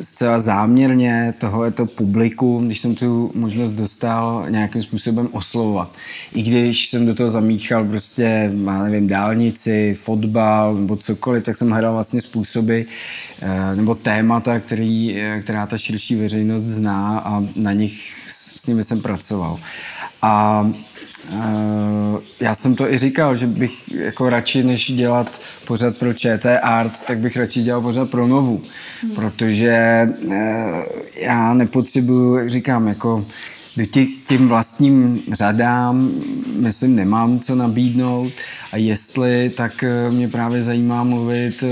zcela 0.00 0.40
záměrně 0.40 1.34
tohleto 1.38 1.86
publikum, 1.86 2.66
když 2.66 2.80
jsem 2.80 2.94
tu 2.94 3.30
možnost 3.34 3.70
dostal 3.70 4.46
nějakým 4.48 4.82
způsobem 4.82 5.28
oslovovat. 5.32 5.92
I 6.34 6.42
když 6.42 6.90
jsem 6.90 7.06
do 7.06 7.14
toho 7.14 7.30
zamíchal 7.30 7.84
prostě, 7.84 8.52
já 8.64 8.82
nevím, 8.82 9.08
dálnici, 9.08 9.96
fotbal 10.00 10.74
nebo 10.74 10.96
cokoliv, 10.96 11.44
tak 11.44 11.56
jsem 11.56 11.70
hledal 11.70 11.92
vlastně 11.92 12.20
způsoby 12.20 12.80
eh, 13.42 13.76
nebo 13.76 13.94
témata, 13.94 14.60
který, 14.60 15.20
eh, 15.20 15.40
která 15.42 15.66
ta 15.66 15.78
širší 15.78 16.16
veřejnost 16.16 16.64
zná 16.64 17.18
a 17.18 17.44
na 17.56 17.72
nich 17.72 18.12
s 18.28 18.66
nimi 18.66 18.84
jsem 18.84 19.00
pracoval. 19.00 19.56
A 20.22 20.66
Uh, 21.32 22.07
já 22.40 22.54
jsem 22.54 22.74
to 22.74 22.92
i 22.92 22.98
říkal, 22.98 23.36
že 23.36 23.46
bych 23.46 23.92
jako 23.94 24.28
radši, 24.28 24.62
než 24.62 24.92
dělat 24.92 25.40
pořad 25.66 25.96
pro 25.96 26.14
ČT 26.14 26.58
Art, 26.62 27.06
tak 27.06 27.18
bych 27.18 27.36
radši 27.36 27.62
dělal 27.62 27.82
pořad 27.82 28.10
pro 28.10 28.26
Novu. 28.26 28.62
Hmm. 29.02 29.14
Protože 29.14 30.08
uh, 30.24 30.32
já 31.16 31.54
nepotřebuju, 31.54 32.34
jak 32.36 32.50
říkám, 32.50 32.88
jako 32.88 33.20
tím 34.26 34.48
vlastním 34.48 35.22
řadám, 35.32 36.10
myslím, 36.56 36.96
nemám 36.96 37.40
co 37.40 37.54
nabídnout 37.54 38.32
a 38.72 38.76
jestli, 38.76 39.50
tak 39.56 39.84
eh, 39.84 40.10
mě 40.10 40.28
právě 40.28 40.62
zajímá 40.62 41.04
mluvit 41.04 41.64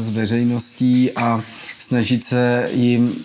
s 0.00 0.10
veřejností 0.10 1.10
a 1.12 1.40
snažit 1.78 2.24
se 2.24 2.68
jim 2.72 3.24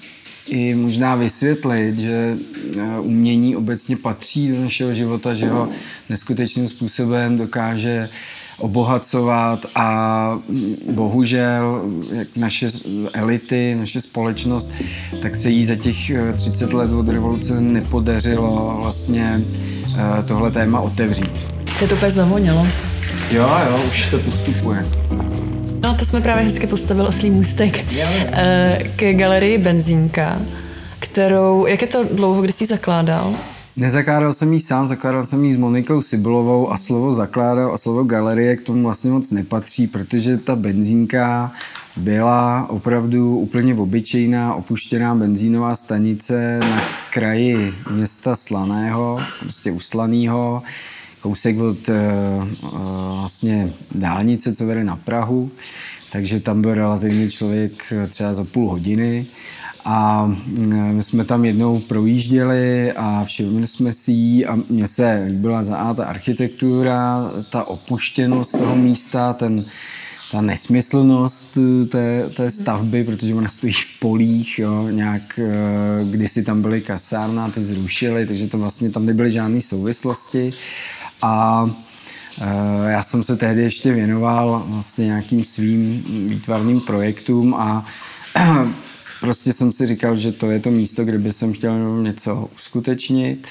i 0.52 0.76
možná 0.76 1.16
vysvětlit, 1.16 2.00
že 2.00 2.38
eh, 2.78 3.00
umění 3.00 3.56
obecně 3.56 3.98
patří 3.98 4.52
do 4.52 4.62
našeho 4.62 4.94
života, 4.94 5.34
že 5.34 5.50
ho 5.50 5.70
neskutečným 6.10 6.70
způsobem 6.70 7.38
dokáže 7.38 8.10
obohacovat 8.58 9.66
a 9.76 10.40
bohužel 10.92 11.82
jak 12.18 12.28
naše 12.38 12.72
elity, 13.14 13.76
naše 13.80 14.02
společnost, 14.02 14.72
tak 15.22 15.36
se 15.36 15.50
jí 15.50 15.66
za 15.66 15.76
těch 15.76 16.12
30 16.36 16.72
eh, 16.72 16.76
let 16.76 16.92
od 16.92 17.10
revoluce 17.10 17.62
nepodařilo 17.62 18.78
vlastně 18.82 19.42
eh, 19.98 20.24
tohle 20.28 20.52
téma 20.52 20.80
otevřít. 20.80 21.32
Je 21.82 21.88
to 21.88 21.96
úplně 21.96 22.12
zavonilo. 22.12 22.68
Jo, 23.32 23.50
jo, 23.68 23.84
už 23.92 24.08
to 24.08 24.20
postupuje. 24.20 24.86
No 25.84 25.96
to 25.96 26.06
jsme 26.06 26.22
právě 26.22 26.44
hezky 26.44 26.68
postavili 26.68 27.08
oslý 27.08 27.30
můstek 27.30 27.86
eh, 28.00 28.80
k 28.96 29.14
galerii 29.14 29.58
Benzínka, 29.58 30.42
kterou, 31.00 31.66
jak 31.66 31.82
je 31.82 31.88
to 31.88 32.04
dlouho, 32.04 32.42
kdy 32.42 32.54
jsi 32.54 32.66
zakládal? 32.66 33.36
Nezakládal 33.76 34.34
jsem 34.34 34.54
ji 34.54 34.60
sám, 34.60 34.88
zakládal 34.88 35.24
jsem 35.24 35.46
ji 35.46 35.56
s 35.56 35.58
Monikou 35.58 36.02
Sibulovou 36.02 36.72
a 36.72 36.78
slovo 36.78 37.14
zakládal 37.14 37.74
a 37.74 37.78
slovo 37.78 38.04
galerie 38.04 38.56
k 38.56 38.62
tomu 38.62 38.84
vlastně 38.84 39.12
moc 39.12 39.32
nepatří, 39.32 39.88
protože 39.88 40.38
ta 40.38 40.56
benzínka 40.56 41.52
byla 41.98 42.70
opravdu 42.70 43.38
úplně 43.38 43.76
obyčejná 43.76 44.54
opuštěná 44.54 45.16
benzínová 45.16 45.76
stanice 45.76 46.60
na 46.60 46.82
kraji 47.14 47.74
města 47.92 48.36
Slaného, 48.36 49.20
prostě 49.40 49.72
uslaného 49.72 50.64
kousek 51.22 51.60
od 51.60 51.90
uh, 51.90 51.96
vlastně 53.20 53.74
dálnice, 53.96 54.56
co 54.56 54.66
vede 54.66 54.84
na 54.84 54.96
Prahu, 54.96 55.52
takže 56.12 56.40
tam 56.40 56.62
byl 56.62 56.74
relativně 56.74 57.32
člověk 57.32 57.72
eh, 57.92 58.08
třeba 58.08 58.34
za 58.34 58.44
půl 58.44 58.70
hodiny. 58.70 59.26
A 59.86 60.32
my 60.92 61.04
jsme 61.04 61.26
tam 61.26 61.46
jednou 61.46 61.80
projížděli 61.80 62.92
a 62.92 63.24
všimli 63.24 63.68
jsme 63.68 63.94
si 63.94 64.12
ji 64.12 64.46
a 64.46 64.58
mně 64.70 64.88
se 64.88 65.24
líbila 65.28 65.64
za 65.64 65.78
A 65.78 65.94
ta 65.94 66.06
architektura, 66.06 67.32
ta 67.50 67.64
opuštěnost 67.64 68.52
toho 68.52 68.76
místa, 68.76 69.34
ten, 69.34 69.56
ta 70.32 70.42
nesmyslnost 70.42 71.58
té, 71.90 72.30
té 72.30 72.52
stavby, 72.52 73.04
protože 73.04 73.36
ona 73.36 73.48
stojí 73.48 73.74
v 73.74 74.00
polích, 74.00 74.60
jo, 74.60 74.88
nějak 74.90 75.40
kdysi 76.12 76.44
tam 76.44 76.62
byly 76.62 76.82
kasárna, 76.82 77.50
ty 77.50 77.64
zrušily, 77.64 78.26
takže 78.26 78.48
to 78.48 78.58
vlastně 78.58 78.90
tam 78.90 79.06
nebyly 79.06 79.32
žádné 79.32 79.62
souvislosti 79.62 80.54
a 81.22 81.66
e, 82.42 82.92
já 82.92 83.04
jsem 83.04 83.24
se 83.24 83.38
tehdy 83.38 83.62
ještě 83.62 83.94
věnoval 83.94 84.64
vlastně 84.68 85.06
nějakým 85.06 85.46
svým 85.46 86.04
výtvarným 86.30 86.82
projektům 86.82 87.54
a 87.54 87.86
prostě 89.20 89.54
jsem 89.54 89.72
si 89.72 89.88
říkal, 89.88 90.16
že 90.16 90.32
to 90.32 90.52
je 90.52 90.60
to 90.60 90.72
místo, 90.72 91.06
kde 91.06 91.20
by 91.20 91.32
jsem 91.32 91.54
chtěl 91.54 92.02
něco 92.02 92.50
uskutečnit 92.56 93.48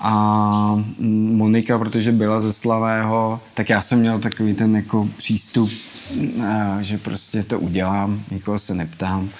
a 0.00 0.84
Monika, 0.98 1.78
protože 1.78 2.12
byla 2.12 2.40
ze 2.40 2.52
Slavého, 2.52 3.40
tak 3.54 3.70
já 3.70 3.82
jsem 3.82 4.00
měl 4.00 4.18
takový 4.18 4.54
ten 4.54 4.76
jako 4.76 5.08
přístup, 5.16 5.70
e, 6.42 6.78
že 6.80 6.98
prostě 6.98 7.42
to 7.42 7.60
udělám, 7.60 8.22
nikoho 8.30 8.58
se 8.58 8.74
neptám. 8.74 9.30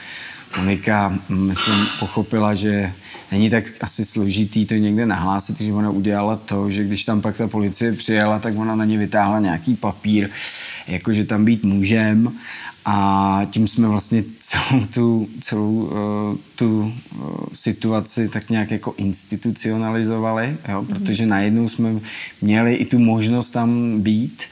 Monika, 0.57 1.19
myslím, 1.29 1.87
pochopila, 2.01 2.55
že 2.55 2.93
není 3.33 3.51
tak 3.51 3.65
asi 3.81 4.05
složitý 4.05 4.67
to 4.67 4.75
někde 4.75 5.07
nahlásit, 5.07 5.61
že 5.61 5.73
ona 5.73 5.91
udělala 5.91 6.37
to, 6.37 6.71
že 6.71 6.85
když 6.85 7.05
tam 7.05 7.21
pak 7.21 7.37
ta 7.37 7.49
policie 7.49 7.93
přijela, 7.93 8.39
tak 8.39 8.57
ona 8.57 8.75
na 8.75 8.85
ně 8.85 8.99
vytáhla 8.99 9.41
nějaký 9.41 9.75
papír, 9.75 10.31
jakože 10.89 11.25
tam 11.25 11.45
být 11.45 11.65
můžem 11.65 12.33
a 12.85 13.47
tím 13.51 13.69
jsme 13.69 13.89
vlastně 13.89 14.25
celou 14.39 14.87
tu, 14.95 15.29
celou, 15.41 15.73
uh, 15.73 16.37
tu 16.57 16.93
uh, 17.15 17.31
situaci 17.55 18.29
tak 18.29 18.51
nějak 18.51 18.71
jako 18.71 18.95
institucionalizovali, 18.97 20.57
jo? 20.69 20.83
Mhm. 20.83 20.87
protože 20.87 21.27
najednou 21.27 21.69
jsme 21.69 21.91
měli 22.41 22.75
i 22.75 22.85
tu 22.85 22.99
možnost 22.99 23.51
tam 23.51 24.01
být 24.01 24.43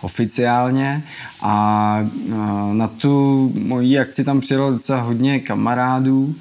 oficiálně 0.00 1.02
a 1.40 1.98
uh, 2.26 2.74
na 2.74 2.88
tu 2.88 3.52
moji 3.58 3.98
akci 3.98 4.24
tam 4.24 4.40
přijelo 4.40 4.70
docela 4.70 5.00
hodně 5.00 5.40
kamarádů 5.40 6.34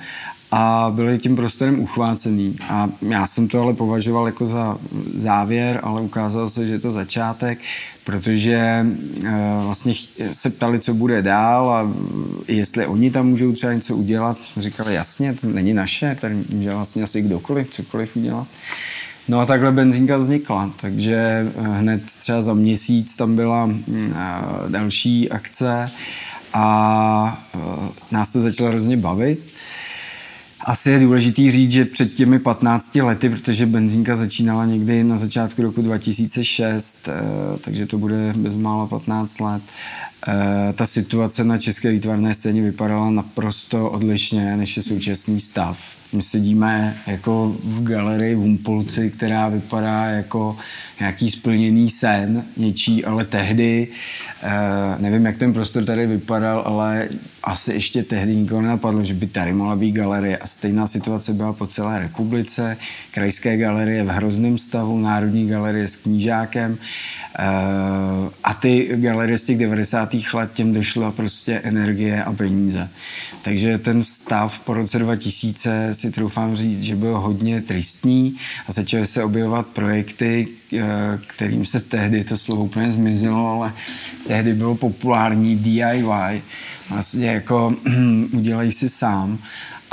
a 0.56 0.92
byli 0.96 1.20
tím 1.20 1.36
prostorem 1.36 1.80
uchvácený. 1.80 2.56
A 2.70 2.90
já 3.10 3.28
jsem 3.28 3.48
to 3.48 3.62
ale 3.62 3.74
považoval 3.74 4.26
jako 4.26 4.46
za 4.46 4.78
závěr, 5.16 5.80
ale 5.84 6.02
ukázalo 6.02 6.50
se, 6.50 6.68
že 6.68 6.74
je 6.74 6.80
to 6.80 6.92
začátek, 6.92 7.60
protože 8.04 8.86
uh, 9.18 9.26
vlastně 9.66 9.94
se 10.32 10.50
ptali, 10.50 10.80
co 10.80 10.94
bude 10.94 11.22
dál 11.22 11.70
a 11.70 11.94
jestli 12.48 12.88
oni 12.88 13.12
tam 13.12 13.28
můžou 13.28 13.52
třeba 13.52 13.74
něco 13.74 13.96
udělat. 13.96 14.38
Říkali, 14.58 14.94
jasně, 14.94 15.34
to 15.34 15.48
není 15.48 15.74
naše, 15.74 16.18
tady 16.22 16.36
může 16.50 16.74
vlastně 16.74 17.04
asi 17.04 17.22
kdokoliv, 17.22 17.70
cokoliv 17.72 18.16
udělat. 18.16 18.48
No 19.28 19.40
a 19.40 19.46
takhle 19.46 19.72
benzínka 19.72 20.18
vznikla, 20.18 20.72
takže 20.82 21.16
eh, 21.16 21.62
hned 21.62 22.06
třeba 22.06 22.42
za 22.42 22.54
měsíc 22.54 23.16
tam 23.16 23.36
byla 23.36 23.66
uh, 23.66 23.96
další 24.68 25.30
akce 25.30 25.92
a 26.54 27.46
nás 28.12 28.30
to 28.30 28.42
začalo 28.42 28.70
hrozně 28.70 28.98
bavit 28.98 29.54
asi 30.64 30.92
je 30.92 31.00
důležitý 31.00 31.52
říct, 31.52 31.72
že 31.72 31.86
před 31.86 32.14
těmi 32.14 32.40
15 32.40 32.96
lety, 32.96 33.30
protože 33.30 33.66
benzínka 33.66 34.16
začínala 34.16 34.66
někdy 34.66 35.04
na 35.04 35.18
začátku 35.18 35.62
roku 35.62 35.82
2006, 35.82 37.08
eh, 37.08 37.14
takže 37.62 37.86
to 37.86 37.98
bude 37.98 38.34
bezmála 38.38 38.88
15 38.88 39.40
let, 39.40 39.64
eh, 40.28 40.74
ta 40.74 40.86
situace 40.86 41.44
na 41.44 41.58
české 41.58 41.92
výtvarné 41.92 42.34
scéně 42.34 42.62
vypadala 42.62 43.10
naprosto 43.10 43.90
odlišně 43.90 44.58
než 44.58 44.78
je 44.78 44.84
současný 44.84 45.42
stav. 45.42 46.03
My 46.14 46.22
sedíme 46.22 46.98
jako 47.08 47.56
v 47.64 47.84
galerii 47.84 48.36
v 48.36 48.38
Humpolci, 48.38 49.12
která 49.12 49.50
vypadá 49.50 50.06
jako 50.06 50.58
nějaký 51.00 51.32
splněný 51.32 51.90
sen 51.90 52.44
něčí, 52.58 53.06
ale 53.06 53.26
tehdy, 53.26 53.88
eh, 54.44 54.52
nevím, 55.00 55.26
jak 55.26 55.38
ten 55.38 55.54
prostor 55.54 55.86
tady 55.86 56.08
vypadal, 56.08 56.64
ale 56.66 57.10
asi 57.44 57.74
ještě 57.74 58.04
tehdy 58.04 58.36
nikoho 58.36 58.62
nenapadlo, 58.62 59.04
že 59.04 59.14
by 59.14 59.28
tady 59.28 59.54
mohla 59.54 59.76
být 59.76 59.92
galerie. 59.92 60.38
A 60.38 60.48
stejná 60.48 60.88
situace 60.88 61.34
byla 61.34 61.54
po 61.54 61.68
celé 61.68 62.00
republice. 62.00 62.78
Krajské 63.12 63.58
galerie 63.58 64.04
v 64.04 64.08
hrozném 64.08 64.58
stavu, 64.58 65.00
Národní 65.00 65.48
galerie 65.48 65.88
s 65.88 65.96
knížákem. 65.96 66.78
Eh, 67.40 68.30
a 68.44 68.54
ty 68.54 68.90
galerie 68.96 69.38
z 69.38 69.44
těch 69.44 69.58
90. 69.58 70.34
let 70.34 70.52
těm 70.54 70.74
došla 70.74 71.12
prostě 71.12 71.54
energie 71.54 72.24
a 72.24 72.34
peníze. 72.34 72.90
Takže 73.44 73.78
ten 73.78 74.04
stav 74.04 74.60
po 74.60 74.74
roce 74.74 75.00
2000 75.00 75.94
si 76.04 76.12
troufám 76.12 76.56
říct, 76.56 76.82
že 76.82 76.96
byl 76.96 77.20
hodně 77.20 77.62
tristní 77.62 78.36
a 78.68 78.72
začaly 78.72 79.08
se 79.08 79.24
objevovat 79.24 79.68
projekty, 79.68 80.48
eh, 80.74 80.84
kterým 81.28 81.66
se 81.66 81.80
tehdy 81.80 82.24
to 82.24 82.38
slovo 82.38 82.64
úplně 82.64 82.92
zmizelo, 82.92 83.48
ale 83.48 83.74
tehdy 84.28 84.54
bylo 84.54 84.76
populární 84.76 85.56
DIY, 85.56 86.42
vlastně 86.90 87.28
jako 87.28 87.76
udělají 88.32 88.72
si 88.72 88.90
sám 88.90 89.40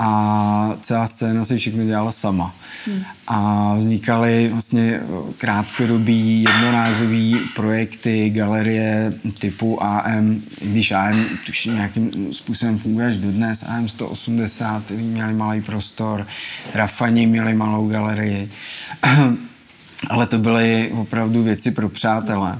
a 0.02 0.76
celá 0.82 1.06
scéna 1.06 1.44
si 1.44 1.58
všechno 1.58 1.84
dělala 1.84 2.12
sama. 2.12 2.54
Hmm. 2.86 3.02
A 3.28 3.74
vznikaly 3.78 4.48
vlastně 4.52 5.00
krátkodobý, 5.38 6.42
jednorázový 6.42 7.40
projekty, 7.54 8.30
galerie 8.30 9.12
typu 9.38 9.82
AM, 9.82 10.42
i 10.60 10.68
když 10.68 10.92
AM 10.92 11.24
už 11.48 11.64
nějakým 11.64 12.34
způsobem 12.34 12.78
funguje 12.78 13.06
až 13.06 13.16
dodnes, 13.16 13.64
AM 13.68 13.88
180, 13.88 14.90
měli 14.90 15.34
malý 15.34 15.60
prostor, 15.60 16.26
Rafani 16.74 17.26
měli 17.26 17.54
malou 17.54 17.88
galerii, 17.88 18.50
ale 20.10 20.26
to 20.26 20.38
byly 20.38 20.92
opravdu 20.92 21.42
věci 21.42 21.70
pro 21.70 21.88
přátelé. 21.88 22.58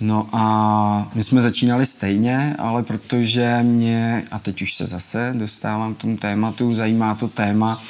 No 0.00 0.28
a 0.32 1.10
my 1.14 1.24
jsme 1.24 1.42
začínali 1.42 1.86
stejně, 1.86 2.54
ale 2.58 2.82
protože 2.82 3.58
mě, 3.62 4.24
a 4.30 4.38
teď 4.38 4.62
už 4.62 4.74
se 4.74 4.86
zase 4.86 5.32
dostávám 5.36 5.94
k 5.94 5.98
tomu 5.98 6.16
tématu, 6.16 6.74
zajímá 6.74 7.14
to 7.14 7.28
téma 7.28 7.82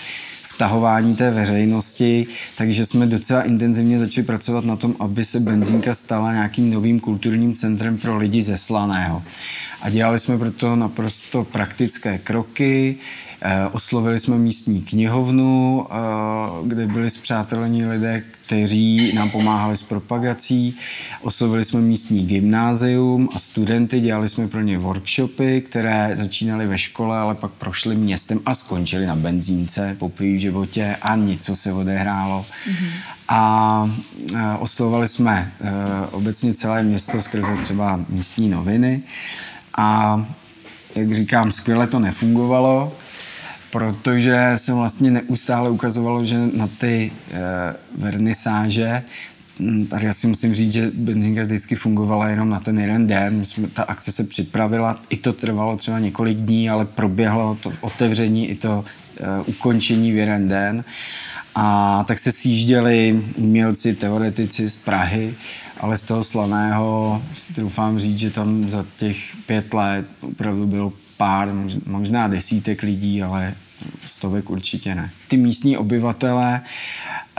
vtahování 0.59 1.17
té 1.17 1.31
veřejnosti, 1.31 2.27
takže 2.57 2.87
jsme 2.87 3.07
docela 3.07 3.43
intenzivně 3.43 3.99
začali 3.99 4.27
pracovat 4.27 4.65
na 4.65 4.77
tom, 4.77 4.97
aby 5.00 5.25
se 5.25 5.41
benzínka 5.41 5.95
stala 5.95 6.33
nějakým 6.33 6.71
novým 6.71 7.00
kulturním 7.00 7.55
centrem 7.55 7.97
pro 7.99 8.19
lidi 8.19 8.43
ze 8.43 8.59
Slaného. 8.59 9.23
A 9.83 9.91
dělali 9.91 10.19
jsme 10.21 10.38
proto 10.38 10.77
naprosto 10.77 11.45
praktické 11.45 12.19
kroky, 12.19 12.97
oslovili 13.73 14.21
jsme 14.21 14.38
místní 14.38 14.83
knihovnu, 14.83 15.87
eh, 15.90 15.95
kde 16.66 16.87
byli 16.87 17.11
zpřátelení 17.11 17.87
lidé, 17.87 18.23
kteří 18.47 19.12
nám 19.14 19.30
pomáhali 19.30 19.76
s 19.76 19.83
propagací. 19.83 20.76
Oslovili 21.23 21.64
jsme 21.64 21.80
místní 21.80 22.26
gymnázium 22.26 23.28
a 23.37 23.38
studenty, 23.38 24.00
dělali 24.00 24.28
jsme 24.28 24.49
pro 24.49 24.61
ně 24.61 24.78
workshopy, 24.78 25.61
které 25.61 26.16
začínaly 26.16 26.66
ve 26.66 26.78
škole, 26.78 27.18
ale 27.18 27.35
pak 27.35 27.50
prošly 27.50 27.97
městem 27.97 28.40
a 28.47 28.54
skončily 28.54 29.07
na 29.07 29.16
benzínce 29.16 29.97
po 29.99 30.12
v 30.18 30.38
životě 30.38 30.97
a 31.02 31.16
něco 31.16 31.57
se 31.57 31.73
odehrálo. 31.73 32.47
Mm-hmm. 32.68 32.88
A 33.28 33.90
eh, 34.35 34.57
oslovali 34.59 35.09
jsme 35.09 35.52
obecně 36.11 36.54
celé 36.54 36.83
město 36.83 37.23
skrze 37.23 37.57
třeba 37.62 38.00
místní 38.09 38.49
noviny 38.49 39.02
a 39.76 40.25
jak 40.95 41.12
říkám, 41.12 41.52
skvěle 41.52 41.87
to 41.87 41.99
nefungovalo, 41.99 42.92
protože 43.71 44.53
se 44.57 44.73
vlastně 44.73 45.11
neustále 45.11 45.71
ukazovalo, 45.71 46.25
že 46.25 46.39
na 46.57 46.69
ty 46.81 47.13
e, 47.33 47.41
vernisáže 47.99 49.03
hm, 49.61 49.87
Tady 49.87 50.07
já 50.07 50.15
si 50.15 50.27
musím 50.27 50.55
říct, 50.55 50.73
že 50.73 50.91
benzinka 50.95 51.43
vždycky 51.43 51.75
fungovala 51.75 52.29
jenom 52.29 52.51
na 52.51 52.61
ten 52.61 52.79
jeden 52.79 53.07
den. 53.07 53.45
Jsme, 53.45 53.69
ta 53.69 53.83
akce 53.83 54.13
se 54.13 54.25
připravila, 54.25 55.01
i 55.11 55.17
to 55.17 55.33
trvalo 55.33 55.77
třeba 55.77 55.99
několik 55.99 56.39
dní, 56.39 56.71
ale 56.71 56.85
proběhlo 56.85 57.59
to 57.63 57.73
otevření 57.81 58.49
i 58.49 58.55
to 58.55 58.85
e, 59.21 59.43
ukončení 59.43 60.13
v 60.13 60.17
jeden 60.17 60.49
den. 60.49 60.85
A 61.55 62.05
tak 62.09 62.19
se 62.19 62.33
sjížděli 62.33 63.23
umělci, 63.37 63.95
teoretici 63.95 64.71
z 64.71 64.77
Prahy, 64.77 65.35
ale 65.81 65.99
z 65.99 66.03
toho 66.03 66.25
slaného 66.25 67.23
doufám 67.57 67.99
říct, 67.99 68.19
že 68.19 68.31
tam 68.31 68.69
za 68.69 68.85
těch 68.99 69.17
pět 69.47 69.75
let 69.75 70.07
opravdu 70.21 70.67
bylo 70.67 70.93
pár, 71.19 71.49
možná 71.87 72.29
desítek 72.29 72.83
lidí, 72.83 73.23
ale 73.23 73.55
stovek 74.07 74.51
určitě 74.51 74.95
ne. 74.95 75.11
Ty 75.29 75.37
místní 75.37 75.77
obyvatele 75.77 76.61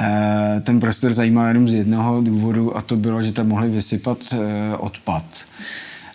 eh, 0.02 0.62
ten 0.62 0.80
prostor 0.80 1.14
zajímal 1.14 1.48
jenom 1.48 1.70
z 1.70 1.74
jednoho 1.74 2.22
důvodu 2.22 2.78
a 2.78 2.82
to 2.82 2.96
bylo, 2.96 3.24
že 3.24 3.34
tam 3.34 3.48
mohli 3.48 3.70
vysypat 3.70 4.18
eh, 4.34 4.78
odpad. 4.78 5.26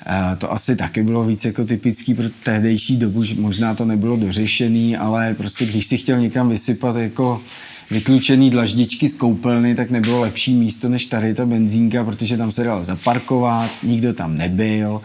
Eh, 0.07 0.37
to 0.37 0.53
asi 0.53 0.77
taky 0.77 1.03
bylo 1.03 1.25
víc 1.25 1.45
jako 1.45 1.65
typický 1.65 2.15
pro 2.15 2.29
tehdejší 2.45 2.97
dobu, 2.97 3.25
že 3.25 3.35
možná 3.35 3.75
to 3.75 3.85
nebylo 3.85 4.17
dořešený, 4.17 4.97
ale 4.97 5.35
prostě 5.35 5.67
když 5.67 5.87
si 5.87 5.99
chtěl 5.99 6.21
někam 6.21 6.49
vysypat 6.49 6.97
jako 6.97 7.43
vytlučený 7.91 8.51
dlaždičky 8.51 9.09
z 9.09 9.17
koupelny, 9.17 9.75
tak 9.75 9.91
nebylo 9.91 10.21
lepší 10.21 10.55
místo 10.55 10.89
než 10.89 11.07
tady 11.07 11.35
ta 11.35 11.47
benzínka, 11.47 12.05
protože 12.05 12.37
tam 12.37 12.53
se 12.53 12.65
dalo 12.65 12.85
zaparkovat, 12.85 13.71
nikdo 13.83 14.13
tam 14.13 14.37
nebyl, 14.37 15.03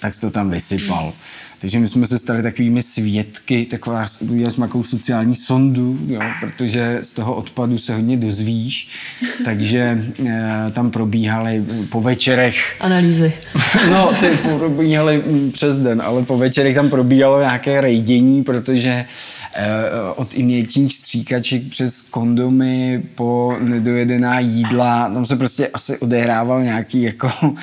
tak 0.00 0.14
se 0.14 0.20
to 0.20 0.30
tam 0.30 0.50
vysypal. 0.50 1.12
Takže 1.60 1.80
my 1.80 1.88
jsme 1.88 2.06
se 2.06 2.18
stali 2.18 2.42
takovými 2.42 2.82
svědky, 2.82 3.66
taková, 3.70 4.06
udělali 4.20 4.52
jsme 4.52 4.66
takovou 4.66 4.84
sociální 4.84 5.36
sondu, 5.36 5.98
jo, 6.06 6.20
protože 6.40 6.98
z 7.02 7.12
toho 7.12 7.34
odpadu 7.34 7.78
se 7.78 7.94
hodně 7.94 8.16
dozvíš, 8.16 8.88
takže 9.44 10.04
e, 10.26 10.70
tam 10.72 10.90
probíhaly 10.90 11.64
po 11.90 12.00
večerech... 12.00 12.76
Analýzy. 12.80 13.32
no, 13.90 14.12
ty 14.20 14.26
probíhaly 14.58 15.22
mm, 15.26 15.50
přes 15.52 15.78
den, 15.78 16.02
ale 16.04 16.22
po 16.22 16.38
večerech 16.38 16.74
tam 16.74 16.90
probíhalo 16.90 17.40
nějaké 17.40 17.80
rejdění, 17.80 18.42
protože 18.42 18.90
e, 18.90 19.06
od 20.16 20.34
injekčních 20.34 20.92
stříkaček 20.94 21.62
přes 21.68 22.00
kondomy 22.00 23.02
po 23.14 23.56
nedojedená 23.60 24.38
jídla, 24.38 25.10
tam 25.14 25.26
se 25.26 25.36
prostě 25.36 25.68
asi 25.68 25.98
odehrával 25.98 26.62
nějaký 26.62 27.02
jako 27.02 27.30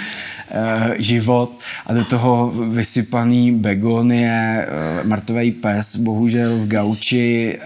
e, 0.51 0.95
život 0.97 1.51
a 1.85 1.93
do 1.93 2.05
toho 2.05 2.53
vysypaný 2.69 3.51
bego 3.51 3.80
Agonie, 3.81 4.67
eh, 4.67 5.03
Mrtvý 5.03 5.51
pes, 5.51 5.95
bohužel 5.95 6.57
v 6.57 6.67
Gauči 6.67 7.57
eh, 7.61 7.65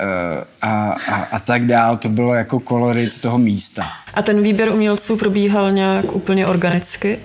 a, 0.62 0.96
a, 1.12 1.16
a 1.32 1.40
tak 1.40 1.66
dál. 1.66 1.98
To 1.98 2.10
bylo 2.10 2.34
jako 2.34 2.60
kolorit 2.60 3.22
toho 3.22 3.38
místa. 3.38 3.84
A 4.14 4.22
ten 4.22 4.42
výběr 4.42 4.70
umělců 4.70 5.18
probíhal 5.18 5.72
nějak 5.72 6.16
úplně 6.16 6.48
organicky? 6.48 7.20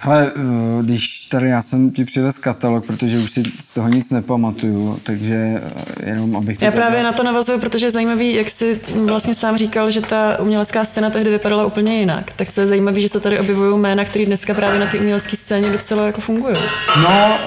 Ale 0.00 0.32
eh, 0.36 0.82
když 0.82 1.19
tady 1.30 1.48
já 1.48 1.62
jsem 1.62 1.90
ti 1.90 2.04
přivez 2.04 2.38
katalog, 2.38 2.86
protože 2.86 3.18
už 3.18 3.30
si 3.30 3.42
z 3.60 3.74
toho 3.74 3.88
nic 3.88 4.10
nepamatuju, 4.10 4.98
takže 5.02 5.62
eh, 6.04 6.10
jenom 6.10 6.36
abych... 6.36 6.62
Já 6.62 6.70
právě 6.70 7.02
na 7.02 7.12
to 7.12 7.22
navazuju, 7.22 7.58
protože 7.58 7.86
je 7.86 7.90
zajímavý, 7.90 8.34
jak 8.34 8.50
jsi 8.50 8.80
vlastně 9.04 9.34
sám 9.34 9.56
říkal, 9.56 9.90
že 9.90 10.00
ta 10.00 10.40
umělecká 10.40 10.84
scéna 10.84 11.10
tehdy 11.10 11.30
vypadala 11.30 11.66
úplně 11.66 12.00
jinak. 12.00 12.32
Tak 12.36 12.48
co 12.48 12.60
je 12.60 12.66
zajímavé, 12.66 13.00
že 13.00 13.08
se 13.08 13.20
tady 13.20 13.38
objevují 13.38 13.78
jména, 13.78 14.04
které 14.04 14.26
dneska 14.26 14.54
právě 14.54 14.80
na 14.80 14.86
té 14.86 14.98
umělecké 14.98 15.36
scéně 15.36 15.72
docela 15.72 16.06
jako 16.06 16.20
fungují. 16.20 16.56
No, 17.02 17.38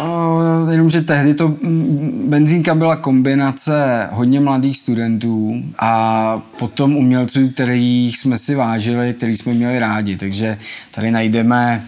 uh, 0.63 0.71
jenom, 0.71 0.89
že 0.89 1.01
tehdy 1.01 1.33
to 1.33 1.47
mm, 1.47 2.25
benzínka 2.29 2.75
byla 2.75 2.95
kombinace 2.95 4.07
hodně 4.11 4.39
mladých 4.39 4.77
studentů 4.77 5.63
a 5.79 6.41
potom 6.59 6.97
umělců, 6.97 7.49
kterých 7.49 8.17
jsme 8.17 8.37
si 8.37 8.55
vážili, 8.55 9.13
který 9.13 9.37
jsme 9.37 9.53
měli 9.53 9.79
rádi. 9.79 10.17
Takže 10.17 10.57
tady 10.95 11.11
najdeme 11.11 11.83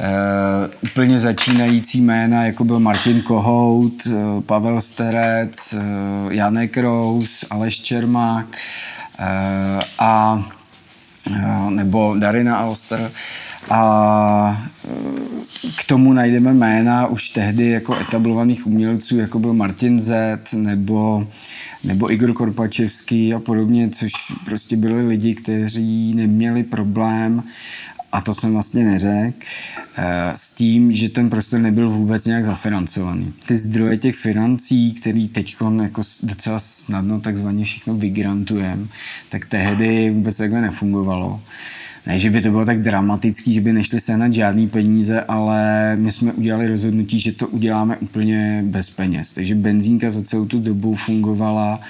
Uh, 0.00 0.70
úplně 0.82 1.20
začínající 1.20 2.00
jména, 2.00 2.44
jako 2.44 2.64
byl 2.64 2.80
Martin 2.80 3.22
Kohout, 3.22 4.06
uh, 4.06 4.40
Pavel 4.40 4.80
Sterec, 4.80 5.74
uh, 5.74 5.80
Janek 6.32 6.76
Rous, 6.76 7.44
Aleš 7.50 7.80
Čermák 7.82 8.46
uh, 9.20 9.80
a 9.98 10.44
uh, 11.30 11.70
nebo 11.70 12.16
Darina 12.18 12.56
Alster. 12.56 13.10
A 13.70 14.62
k 15.78 15.84
tomu 15.86 16.12
najdeme 16.12 16.54
jména 16.54 17.06
už 17.06 17.30
tehdy 17.30 17.70
jako 17.70 17.96
etablovaných 17.96 18.66
umělců, 18.66 19.16
jako 19.16 19.38
byl 19.38 19.54
Martin 19.54 20.02
Z 20.02 20.38
nebo, 20.52 21.26
nebo 21.84 22.12
Igor 22.12 22.32
Korpačevský 22.32 23.34
a 23.34 23.38
podobně, 23.38 23.90
což 23.90 24.12
prostě 24.44 24.76
byli 24.76 25.06
lidi, 25.06 25.34
kteří 25.34 26.14
neměli 26.14 26.62
problém 26.62 27.42
a 28.12 28.20
to 28.20 28.34
jsem 28.34 28.52
vlastně 28.52 28.84
neřekl, 28.84 29.36
eh, 29.96 30.32
s 30.34 30.54
tím, 30.54 30.92
že 30.92 31.08
ten 31.08 31.30
prostor 31.30 31.60
nebyl 31.60 31.90
vůbec 31.90 32.24
nějak 32.24 32.44
zafinancovaný. 32.44 33.34
Ty 33.46 33.56
zdroje 33.56 33.96
těch 33.96 34.16
financí, 34.16 34.94
který 34.94 35.28
teď 35.28 35.56
jako 35.82 36.02
docela 36.22 36.58
snadno 36.58 37.20
takzvaně 37.20 37.64
všechno 37.64 37.94
vygrantujeme, 37.94 38.86
tak 39.30 39.46
tehdy 39.46 40.10
vůbec 40.10 40.36
takhle 40.36 40.60
nefungovalo. 40.60 41.40
Ne, 42.08 42.18
že 42.18 42.30
by 42.30 42.42
to 42.42 42.50
bylo 42.50 42.64
tak 42.64 42.82
dramatický, 42.82 43.52
že 43.52 43.60
by 43.60 43.72
nešli 43.72 44.00
sehnat 44.00 44.32
žádný 44.32 44.68
peníze, 44.68 45.20
ale 45.20 45.92
my 45.96 46.12
jsme 46.12 46.32
udělali 46.32 46.68
rozhodnutí, 46.68 47.20
že 47.20 47.32
to 47.32 47.48
uděláme 47.48 47.96
úplně 47.96 48.62
bez 48.66 48.90
peněz. 48.90 49.34
Takže 49.34 49.54
benzínka 49.54 50.10
za 50.10 50.22
celou 50.22 50.44
tu 50.44 50.60
dobu 50.60 50.94
fungovala 50.94 51.80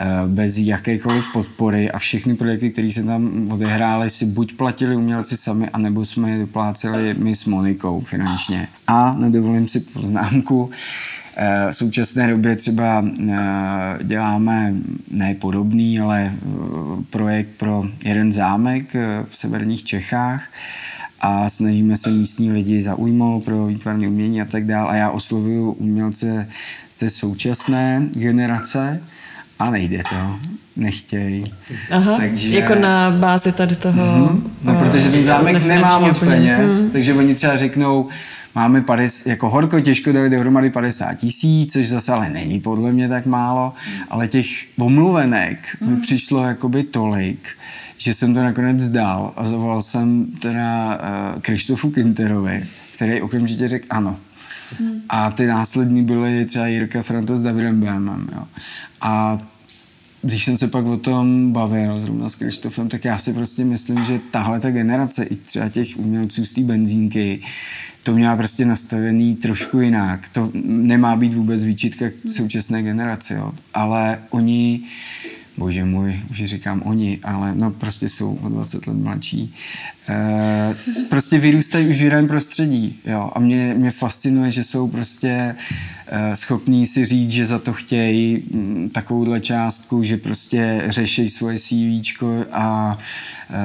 Eh, 0.00 0.26
bez 0.26 0.58
jakékoliv 0.58 1.24
podpory 1.32 1.90
a 1.90 1.98
všechny 1.98 2.34
projekty, 2.36 2.70
které 2.70 2.92
se 2.92 3.04
tam 3.04 3.52
odehrály, 3.52 4.10
si 4.10 4.26
buď 4.26 4.56
platili 4.56 4.96
umělci 4.96 5.36
sami, 5.36 5.68
anebo 5.70 6.06
jsme 6.06 6.30
je 6.30 6.38
dopláceli 6.38 7.14
my 7.18 7.36
s 7.36 7.44
Monikou 7.44 8.00
finančně. 8.00 8.68
A 8.86 9.14
nedovolím 9.14 9.68
si 9.68 9.80
poznámku, 9.80 10.70
v 11.70 11.74
současné 11.74 12.30
době 12.30 12.56
třeba 12.56 13.04
eh, 13.30 13.34
děláme 14.02 14.74
ne 15.10 15.34
podobný, 15.34 16.00
ale 16.00 16.32
projekt 17.10 17.48
pro 17.58 17.84
jeden 18.04 18.32
zámek 18.32 18.94
v 19.28 19.36
severních 19.36 19.84
Čechách 19.84 20.42
a 21.20 21.50
snažíme 21.50 21.96
se 21.96 22.10
místní 22.10 22.52
lidi 22.52 22.82
zaujmout 22.82 23.44
pro 23.44 23.66
výtvarné 23.66 24.08
umění 24.08 24.40
a 24.42 24.44
tak 24.44 24.66
dále. 24.66 24.90
A 24.90 24.94
já 24.94 25.10
oslovuju 25.10 25.72
umělce 25.72 26.48
z 26.88 26.94
té 26.94 27.10
současné 27.10 28.08
generace, 28.12 29.00
a 29.58 29.70
nejde 29.70 30.02
to, 30.10 30.16
nechtějí. 30.76 31.54
Aha, 31.90 32.16
takže... 32.16 32.58
jako 32.58 32.74
na 32.74 33.10
bázi 33.10 33.52
tady 33.52 33.76
toho... 33.76 34.02
Mm-hmm. 34.02 34.40
No, 34.64 34.74
protože 34.74 35.10
ten 35.10 35.24
zámek 35.24 35.64
nemá 35.64 35.98
moc 35.98 36.18
peněz, 36.18 36.84
mm. 36.84 36.90
takže 36.90 37.14
oni 37.14 37.34
třeba 37.34 37.56
řeknou, 37.56 38.08
máme 38.58 38.80
50, 38.82 39.30
jako 39.30 39.50
horko 39.50 39.80
těžko 39.80 40.12
dali 40.12 40.30
dohromady 40.30 40.70
50 40.70 41.14
tisíc, 41.14 41.72
což 41.72 41.88
zase 41.88 42.12
ale 42.12 42.30
není 42.30 42.60
podle 42.60 42.92
mě 42.92 43.08
tak 43.08 43.26
málo, 43.26 43.72
ale 44.10 44.28
těch 44.28 44.46
omluvenek 44.78 45.58
mi 45.80 45.96
přišlo 45.96 46.44
jakoby 46.44 46.84
tolik, 46.84 47.48
že 47.98 48.14
jsem 48.14 48.34
to 48.34 48.42
nakonec 48.42 48.88
dal 48.88 49.32
a 49.36 49.48
zavolal 49.48 49.82
jsem 49.82 50.26
teda 50.26 50.98
uh, 51.34 51.40
Krištofu 51.40 51.90
Kinterovi, 51.90 52.62
který 52.94 53.22
okamžitě 53.22 53.68
řekl 53.68 53.86
ano. 53.90 54.16
Hmm. 54.78 55.02
A 55.08 55.30
ty 55.30 55.46
následní 55.46 56.02
byly 56.02 56.44
třeba 56.44 56.66
Jirka 56.66 57.02
Franta 57.02 57.36
s 57.36 57.42
Davidem 57.42 57.80
Bémem. 57.80 58.28
Jo. 58.32 58.42
A 59.00 59.38
když 60.22 60.44
jsem 60.44 60.56
se 60.56 60.68
pak 60.68 60.86
o 60.86 60.96
tom 60.96 61.52
bavil 61.52 62.00
zrovna 62.00 62.28
s 62.28 62.34
Krištofem, 62.34 62.88
tak 62.88 63.04
já 63.04 63.18
si 63.18 63.32
prostě 63.32 63.64
myslím, 63.64 64.04
že 64.04 64.20
tahle 64.30 64.60
ta 64.60 64.70
generace 64.70 65.24
i 65.24 65.36
třeba 65.36 65.68
těch 65.68 65.96
umělců 65.96 66.44
z 66.44 66.52
té 66.52 66.60
benzínky, 66.60 67.42
to 68.02 68.14
měla 68.14 68.36
prostě 68.36 68.64
nastavený 68.64 69.36
trošku 69.36 69.80
jinak. 69.80 70.28
To 70.32 70.50
nemá 70.64 71.16
být 71.16 71.34
vůbec 71.34 71.64
výčitka 71.64 72.10
k 72.10 72.30
současné 72.30 72.82
generaci, 72.82 73.34
jo. 73.34 73.52
ale 73.74 74.18
oni 74.30 74.80
bože 75.58 75.84
můj, 75.84 76.20
už 76.30 76.44
říkám 76.44 76.82
oni, 76.84 77.18
ale 77.22 77.54
no 77.54 77.70
prostě 77.70 78.08
jsou 78.08 78.38
o 78.42 78.48
20 78.48 78.86
let 78.86 78.96
mladší, 78.96 79.54
e, 80.08 80.74
prostě 81.08 81.38
vyrůstají 81.38 81.88
už 81.88 81.98
v 81.98 82.04
jiném 82.04 82.28
prostředí, 82.28 82.98
jo, 83.04 83.30
a 83.34 83.40
mě, 83.40 83.74
mě 83.74 83.90
fascinuje, 83.90 84.50
že 84.50 84.64
jsou 84.64 84.88
prostě 84.88 85.56
e, 86.06 86.36
schopní 86.36 86.86
si 86.86 87.06
říct, 87.06 87.30
že 87.30 87.46
za 87.46 87.58
to 87.58 87.72
chtějí 87.72 88.42
mm, 88.50 88.90
takovouhle 88.94 89.40
částku, 89.40 90.02
že 90.02 90.16
prostě 90.16 90.84
řeší 90.86 91.30
svoje 91.30 91.58
CV 91.58 92.22
a, 92.52 92.98
e, 93.50 93.56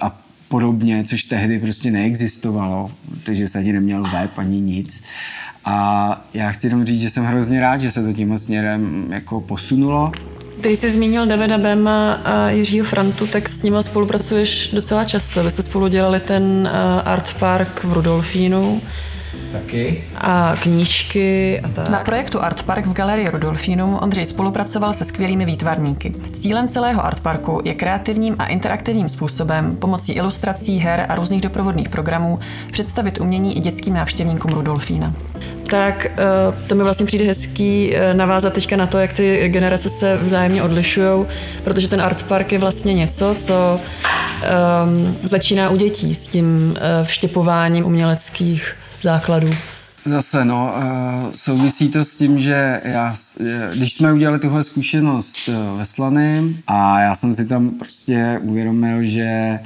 a 0.00 0.20
podobně, 0.48 1.04
což 1.04 1.22
tehdy 1.22 1.58
prostě 1.58 1.90
neexistovalo, 1.90 2.90
protože 3.10 3.48
se 3.48 3.58
ani 3.58 3.72
neměl 3.72 4.02
web 4.02 4.38
ani 4.38 4.60
nic. 4.60 5.04
A 5.64 6.24
já 6.34 6.50
chci 6.50 6.66
jenom 6.66 6.84
říct, 6.84 7.00
že 7.00 7.10
jsem 7.10 7.24
hrozně 7.24 7.60
rád, 7.60 7.78
že 7.78 7.90
se 7.90 8.04
to 8.04 8.12
tím 8.12 8.38
směrem 8.38 9.06
jako 9.10 9.40
posunulo. 9.40 10.12
Když 10.60 10.78
jsi 10.78 10.92
zmínil 10.92 11.26
Davida 11.26 11.58
Bema 11.58 12.12
a 12.12 12.50
Jiřího 12.50 12.86
Frantu, 12.86 13.26
tak 13.26 13.48
s 13.48 13.62
nimi 13.62 13.76
spolupracuješ 13.80 14.70
docela 14.72 15.04
často. 15.04 15.44
Vy 15.44 15.50
jste 15.50 15.62
spolu 15.62 15.88
dělali 15.88 16.20
ten 16.20 16.70
Art 17.04 17.34
Park 17.38 17.84
v 17.84 17.92
Rudolfínu. 17.92 18.80
Taky. 19.52 20.04
A 20.14 20.56
knížky 20.62 21.60
a 21.60 21.68
tak. 21.68 21.88
Na 21.88 21.98
projektu 21.98 22.42
Art 22.42 22.62
Park 22.62 22.86
v 22.86 22.92
galerii 22.92 23.28
Rudolfinum 23.28 23.98
Ondřej 24.02 24.26
spolupracoval 24.26 24.92
se 24.92 25.04
skvělými 25.04 25.44
výtvarníky. 25.44 26.12
Cílem 26.32 26.68
celého 26.68 27.04
Art 27.04 27.20
Parku 27.20 27.60
je 27.64 27.74
kreativním 27.74 28.36
a 28.38 28.46
interaktivním 28.46 29.08
způsobem 29.08 29.76
pomocí 29.76 30.12
ilustrací, 30.12 30.78
her 30.78 31.06
a 31.08 31.14
různých 31.14 31.40
doprovodných 31.40 31.88
programů 31.88 32.38
představit 32.72 33.20
umění 33.20 33.56
i 33.56 33.60
dětským 33.60 33.94
návštěvníkům 33.94 34.52
Rudolfína 34.52 35.14
tak 35.70 36.06
eh, 36.06 36.16
to 36.66 36.74
mi 36.74 36.82
vlastně 36.82 37.06
přijde 37.06 37.24
hezký 37.24 37.96
eh, 37.96 38.14
navázat 38.14 38.52
teďka 38.52 38.76
na 38.76 38.86
to, 38.86 38.98
jak 38.98 39.12
ty 39.12 39.48
generace 39.48 39.90
se 39.90 40.16
vzájemně 40.16 40.62
odlišují, 40.62 41.26
protože 41.64 41.88
ten 41.88 42.00
art 42.00 42.22
park 42.22 42.52
je 42.52 42.58
vlastně 42.58 42.94
něco, 42.94 43.36
co 43.46 43.80
um, 43.80 45.16
začíná 45.22 45.70
u 45.70 45.76
dětí 45.76 46.14
s 46.14 46.26
tím 46.26 46.46
uh, 46.70 47.06
vštěpováním 47.06 47.86
uměleckých 47.86 48.76
základů. 49.02 49.54
Zase, 50.04 50.44
no, 50.44 50.74
uh, 50.76 51.30
souvisí 51.30 51.88
to 51.88 52.04
s 52.04 52.16
tím, 52.16 52.40
že 52.40 52.80
já, 52.84 53.16
když 53.74 53.92
jsme 53.92 54.12
udělali 54.12 54.38
tuhle 54.38 54.64
zkušenost 54.64 55.50
ve 55.76 55.84
Slany 55.84 56.56
a 56.66 57.00
já 57.00 57.16
jsem 57.16 57.34
si 57.34 57.46
tam 57.46 57.70
prostě 57.70 58.38
uvědomil, 58.42 59.02
že 59.02 59.58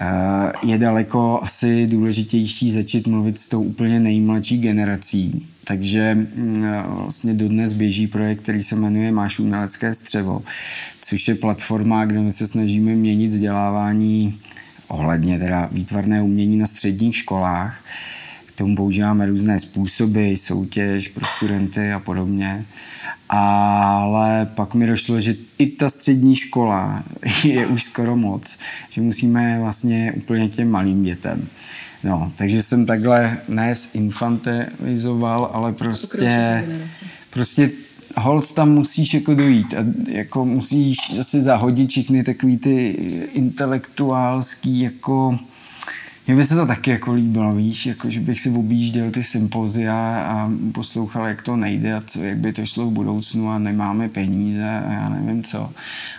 Eh, 0.00 0.52
je 0.62 0.78
daleko 0.78 1.40
asi 1.42 1.86
důležitější 1.86 2.72
začít 2.72 3.06
mluvit 3.06 3.38
s 3.38 3.48
tou 3.48 3.62
úplně 3.62 4.00
nejmladší 4.00 4.58
generací. 4.58 5.46
Takže 5.64 6.14
mm, 6.14 6.64
vlastně 6.86 7.34
dodnes 7.34 7.72
běží 7.72 8.06
projekt, 8.06 8.42
který 8.42 8.62
se 8.62 8.76
jmenuje 8.76 9.12
Máš 9.12 9.38
umělecké 9.38 9.94
střevo, 9.94 10.42
což 11.00 11.28
je 11.28 11.34
platforma, 11.34 12.04
kde 12.04 12.20
my 12.20 12.32
se 12.32 12.46
snažíme 12.46 12.94
měnit 12.94 13.28
vzdělávání 13.28 14.40
ohledně 14.88 15.38
teda 15.38 15.68
výtvarné 15.72 16.22
umění 16.22 16.56
na 16.56 16.66
středních 16.66 17.16
školách. 17.16 17.84
K 18.54 18.58
tomu 18.58 18.76
používáme 18.76 19.26
různé 19.26 19.60
způsoby, 19.60 20.34
soutěž 20.34 21.08
pro 21.08 21.26
studenty 21.26 21.92
a 21.92 22.00
podobně 22.00 22.64
ale 23.28 24.46
pak 24.54 24.74
mi 24.74 24.86
došlo, 24.86 25.20
že 25.20 25.34
i 25.58 25.66
ta 25.66 25.88
střední 25.88 26.36
škola 26.36 27.02
je 27.44 27.66
už 27.66 27.84
skoro 27.84 28.16
moc, 28.16 28.58
že 28.90 29.00
musíme 29.00 29.58
vlastně 29.60 30.12
úplně 30.16 30.48
těm 30.48 30.70
malým 30.70 31.04
dětem. 31.04 31.48
No, 32.04 32.32
takže 32.36 32.62
jsem 32.62 32.86
takhle 32.86 33.38
ne 33.48 33.74
infantilizoval, 33.94 35.50
ale 35.52 35.72
prostě, 35.72 36.64
prostě 37.30 37.70
hold 38.16 38.54
tam 38.54 38.72
musíš 38.72 39.14
jako 39.14 39.34
dojít 39.34 39.74
a 39.74 39.84
jako 40.08 40.44
musíš 40.44 40.96
zase 41.14 41.40
zahodit 41.40 41.90
všechny 41.90 42.24
takový 42.24 42.56
ty 42.56 42.88
intelektuálský 43.32 44.80
jako 44.80 45.38
mně 46.26 46.36
by 46.36 46.44
se 46.44 46.54
to 46.54 46.66
taky 46.66 46.90
jako 46.90 47.14
líbilo, 47.14 47.54
víš, 47.54 47.86
jako, 47.86 48.10
že 48.10 48.20
bych 48.20 48.40
si 48.40 48.50
objížděl 48.50 49.10
ty 49.10 49.24
sympozia 49.24 50.26
a 50.28 50.50
poslouchal, 50.72 51.26
jak 51.26 51.42
to 51.42 51.56
nejde 51.56 51.94
a 51.94 52.02
co, 52.06 52.22
jak 52.22 52.38
by 52.38 52.52
to 52.52 52.66
šlo 52.66 52.86
v 52.86 52.92
budoucnu 52.92 53.50
a 53.50 53.58
nemáme 53.58 54.08
peníze 54.08 54.82
a 54.86 54.92
já 54.92 55.08
nevím 55.08 55.42
co. 55.44 55.70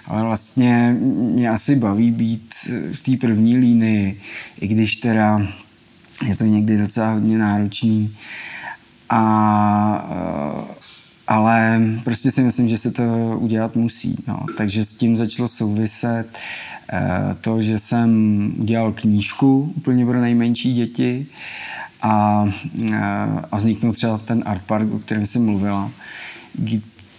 Ale 0.05 0.23
vlastně 0.23 0.95
mě 1.33 1.49
asi 1.49 1.75
baví 1.75 2.11
být 2.11 2.53
v 2.93 3.03
té 3.03 3.17
první 3.27 3.57
línii, 3.57 4.19
i 4.61 4.67
když 4.67 4.95
teda 4.95 5.47
je 6.27 6.35
to 6.35 6.45
někdy 6.45 6.77
docela 6.77 7.11
hodně 7.11 7.37
náročný. 7.37 8.15
A, 9.09 10.09
ale 11.27 11.81
prostě 12.03 12.31
si 12.31 12.41
myslím, 12.41 12.67
že 12.67 12.77
se 12.77 12.91
to 12.91 13.03
udělat 13.39 13.75
musí. 13.75 14.23
No. 14.27 14.45
Takže 14.57 14.85
s 14.85 14.95
tím 14.95 15.15
začalo 15.15 15.47
souviset 15.47 16.27
Eh, 16.93 17.35
to, 17.41 17.61
že 17.61 17.79
jsem 17.79 18.53
udělal 18.57 18.91
knížku 18.91 19.73
úplně 19.77 20.05
pro 20.05 20.21
nejmenší 20.21 20.73
děti 20.73 21.27
a, 22.01 22.45
eh, 22.93 23.27
a 23.51 23.57
vzniknul 23.57 23.93
třeba 23.93 24.17
ten 24.17 24.43
art 24.45 24.61
park, 24.61 24.93
o 24.93 24.99
kterém 24.99 25.25
jsem 25.25 25.45
mluvila, 25.45 25.91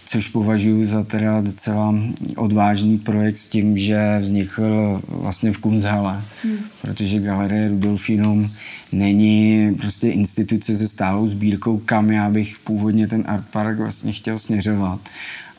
což 0.07 0.27
považuji 0.27 0.85
za 0.85 1.03
teda 1.03 1.41
docela 1.41 1.95
odvážný 2.37 2.97
projekt 2.97 3.37
s 3.37 3.47
tím, 3.47 3.77
že 3.77 4.17
vznikl 4.19 5.01
vlastně 5.07 5.51
v 5.51 5.57
Kunzhale, 5.57 6.21
hmm. 6.43 6.57
protože 6.81 7.19
Galerie 7.19 7.69
Rudolfinum 7.69 8.51
není 8.91 9.71
prostě 9.75 10.09
instituce 10.09 10.77
se 10.77 10.87
stálou 10.87 11.27
sbírkou, 11.27 11.77
kam 11.77 12.11
já 12.11 12.29
bych 12.29 12.59
původně 12.63 13.07
ten 13.07 13.23
art 13.27 13.45
park 13.51 13.77
vlastně 13.77 14.13
chtěl 14.13 14.39
směřovat 14.39 14.99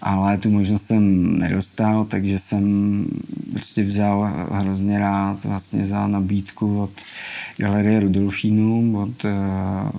ale 0.02 0.38
tu 0.38 0.50
možnost 0.50 0.86
jsem 0.86 1.38
nedostal, 1.38 2.04
takže 2.04 2.38
jsem 2.38 3.04
prostě 3.52 3.82
vzal 3.82 4.30
hrozně 4.50 4.98
rád 4.98 5.44
vlastně 5.44 5.84
za 5.84 6.06
nabídku 6.06 6.82
od 6.82 6.90
Galerie 7.56 8.00
Rudolfínum, 8.00 8.94
od 8.94 9.24
uh, 9.24 9.30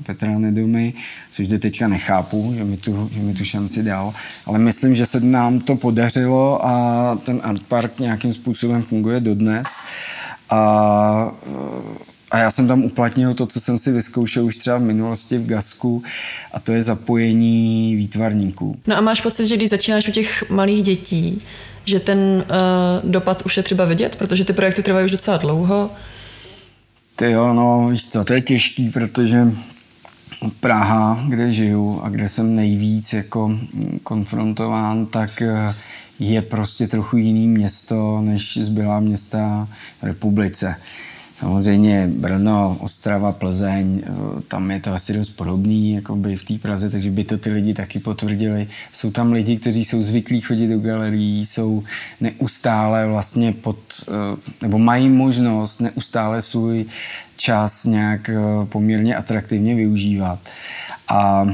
Petra 0.05 0.39
Nedomy, 0.39 0.93
což 1.29 1.47
do 1.47 1.59
teďka 1.59 1.87
nechápu, 1.87 2.53
že 2.57 2.63
mi, 2.63 2.77
tu, 2.77 3.09
že 3.13 3.21
mi 3.21 3.33
tu 3.33 3.45
šanci 3.45 3.83
dal, 3.83 4.13
ale 4.45 4.59
myslím, 4.59 4.95
že 4.95 5.05
se 5.05 5.19
nám 5.19 5.59
to 5.59 5.75
podařilo 5.75 6.65
a 6.65 7.15
ten 7.25 7.41
Art 7.43 7.63
Park 7.63 7.99
nějakým 7.99 8.33
způsobem 8.33 8.81
funguje 8.81 9.19
dodnes. 9.19 9.67
A 10.49 11.31
uh, 11.47 12.18
a 12.31 12.37
já 12.37 12.51
jsem 12.51 12.67
tam 12.67 12.83
uplatnil 12.83 13.33
to, 13.33 13.45
co 13.45 13.59
jsem 13.59 13.77
si 13.77 13.91
vyzkoušel 13.91 14.45
už 14.45 14.57
třeba 14.57 14.77
v 14.77 14.81
minulosti 14.81 15.37
v 15.37 15.47
Gasku, 15.47 16.03
a 16.53 16.59
to 16.59 16.73
je 16.73 16.81
zapojení 16.81 17.95
výtvarníků. 17.95 18.75
No 18.87 18.97
a 18.97 19.01
máš 19.01 19.21
pocit, 19.21 19.47
že 19.47 19.55
když 19.55 19.69
začínáš 19.69 20.07
u 20.07 20.11
těch 20.11 20.49
malých 20.49 20.83
dětí, 20.83 21.41
že 21.85 21.99
ten 21.99 22.19
uh, 22.19 23.11
dopad 23.11 23.41
už 23.45 23.57
je 23.57 23.63
třeba 23.63 23.85
vidět, 23.85 24.15
protože 24.15 24.45
ty 24.45 24.53
projekty 24.53 24.83
trvají 24.83 25.05
už 25.05 25.11
docela 25.11 25.37
dlouho? 25.37 25.91
Ty 27.15 27.31
jo, 27.31 27.53
no 27.53 27.89
víš 27.91 28.09
co, 28.09 28.23
to 28.23 28.33
je 28.33 28.41
těžký, 28.41 28.89
protože 28.89 29.47
Praha, 30.59 31.25
kde 31.27 31.51
žiju 31.51 32.01
a 32.03 32.09
kde 32.09 32.29
jsem 32.29 32.55
nejvíc 32.55 33.13
jako 33.13 33.59
konfrontován, 34.03 35.05
tak 35.05 35.41
eh, 35.41 35.73
je 36.19 36.41
prostě 36.41 36.87
trochu 36.87 37.17
jiný 37.17 37.47
město, 37.47 38.21
než 38.21 38.57
zbylá 38.57 38.99
města 38.99 39.67
republice. 40.01 40.75
Samozřejmě 41.39 42.09
Brno, 42.13 42.77
Ostrava, 42.79 43.31
Plzeň, 43.31 44.01
eh, 44.03 44.41
tam 44.47 44.71
je 44.71 44.79
to 44.79 44.93
asi 44.93 45.13
dost 45.13 45.29
podobný 45.29 45.93
jako 45.93 46.15
by 46.15 46.35
v 46.35 46.45
té 46.45 46.57
Praze, 46.57 46.89
takže 46.89 47.11
by 47.11 47.23
to 47.23 47.37
ty 47.37 47.51
lidi 47.51 47.73
taky 47.73 47.99
potvrdili. 47.99 48.67
Jsou 48.91 49.11
tam 49.11 49.31
lidi, 49.31 49.57
kteří 49.57 49.85
jsou 49.85 50.03
zvyklí 50.03 50.41
chodit 50.41 50.67
do 50.67 50.79
galerií, 50.79 51.45
jsou 51.45 51.83
neustále 52.21 53.07
vlastně 53.07 53.51
pod, 53.51 53.77
eh, 54.07 54.11
nebo 54.61 54.77
mají 54.77 55.09
možnost 55.09 55.79
neustále 55.79 56.41
svůj 56.41 56.85
čas 57.39 57.83
nějak 57.83 58.29
eh, 58.29 58.65
poměrně 58.65 59.15
atraktivně 59.15 59.75
využívat. 59.75 60.39
A 61.11 61.47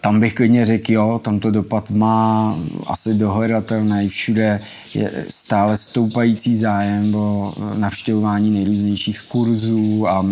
tam 0.00 0.20
bych 0.20 0.34
klidně 0.34 0.64
řekl, 0.64 0.92
jo, 0.92 1.20
tam 1.24 1.38
to 1.40 1.50
dopad 1.50 1.90
má 1.90 2.54
asi 2.86 3.14
dohledatelný. 3.14 4.08
Všude 4.08 4.58
je 4.94 5.24
stále 5.30 5.76
stoupající 5.76 6.56
zájem 6.56 7.14
o 7.14 7.54
navštěvování 7.74 8.50
nejrůznějších 8.50 9.20
kurzů 9.28 10.08
a 10.08 10.26